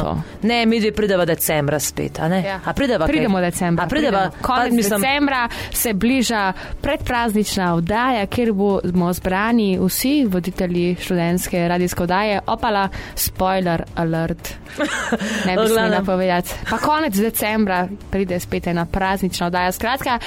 Ne, 0.48 0.62
mi 0.66 0.80
dve 0.80 0.94
pridemo 0.96 1.26
decembra 1.28 1.80
spet. 1.80 2.20
Ja. 2.20 2.60
Pridemo, 2.76 3.08
pridemo 3.08 3.42
decembra. 3.44 3.88
Pridemo. 3.92 4.22
Konec 4.42 4.74
mislim... 4.74 5.02
decembra 5.02 5.42
se 5.72 5.94
bliža 5.94 6.54
predpraznična 6.82 7.74
vdaja, 7.82 8.26
kjer 8.32 8.54
bomo 8.54 9.12
zbrani 9.14 9.74
vsi 9.82 10.24
voditelji 10.28 10.96
študentske 11.04 11.68
radijske 11.68 12.08
vdaje. 12.08 12.40
Opala, 12.48 12.88
spoiler 13.16 13.84
alert. 13.96 14.56
Ne 15.46 15.58
bi 15.58 15.68
smela 15.68 16.02
povedati. 16.06 16.54
Pa 16.70 16.78
konec 16.78 17.16
decembra 17.16 17.88
pride 18.12 18.40
spet 18.40 18.68
ena 18.68 18.86
praznična 18.86 19.48
vdaja. 19.48 19.72
Skratka, 19.72 20.20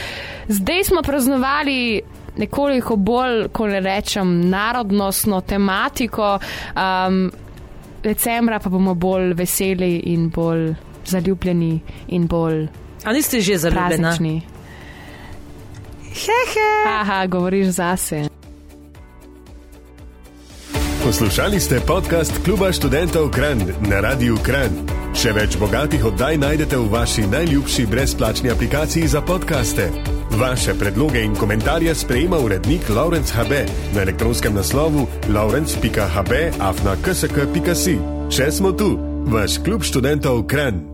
zdaj 0.48 0.84
smo 0.84 1.02
praznovali 1.02 2.00
nekoliko 2.36 2.96
bolj, 2.96 3.48
ko 3.52 3.66
ne 3.66 3.80
rečem, 3.80 4.50
narodnostno 4.50 5.40
tematiko. 5.40 6.38
Um, 6.76 7.30
decembra 8.02 8.58
pa 8.58 8.70
bomo 8.70 8.94
bolj 8.94 9.32
veseli 9.34 9.96
in 9.96 10.28
bolj 10.30 10.74
zaljubljeni 11.06 11.80
in 12.08 12.26
bolj. 12.26 12.66
A 13.04 13.12
niste 13.12 13.40
že 13.40 13.58
zaljubljeni? 13.58 14.42
Hehe. 16.12 16.68
Aha, 16.88 17.26
govoriš 17.26 17.66
zase. 17.66 18.31
Poslušali 21.12 21.60
ste 21.60 21.76
podcast 21.84 22.32
Kluba 22.40 22.72
študentov 22.72 23.28
Kran 23.36 23.60
na 23.84 24.00
Radiu 24.00 24.32
Kran. 24.40 24.72
Še 25.12 25.34
več 25.36 25.58
bogatih 25.60 26.00
oddaj 26.08 26.40
najdete 26.40 26.78
v 26.80 26.88
vaši 26.88 27.26
najljubši 27.28 27.84
brezplačni 27.84 28.48
aplikaciji 28.48 29.12
za 29.12 29.20
podkaste. 29.20 29.90
Vaše 30.40 30.72
predloge 30.80 31.20
in 31.20 31.36
komentarje 31.36 31.92
sprejema 31.92 32.40
urednik 32.40 32.88
Laurence 32.88 33.28
HB 33.36 33.52
na 33.92 34.06
elektronskem 34.08 34.56
naslovu 34.56 35.04
laurence.hb 35.28 36.32
afna 36.56 36.96
ksk.si. 37.04 37.98
Še 38.32 38.48
smo 38.48 38.72
tu, 38.72 38.96
vaš 39.28 39.60
klub 39.60 39.84
študentov 39.84 40.48
Kran. 40.48 40.91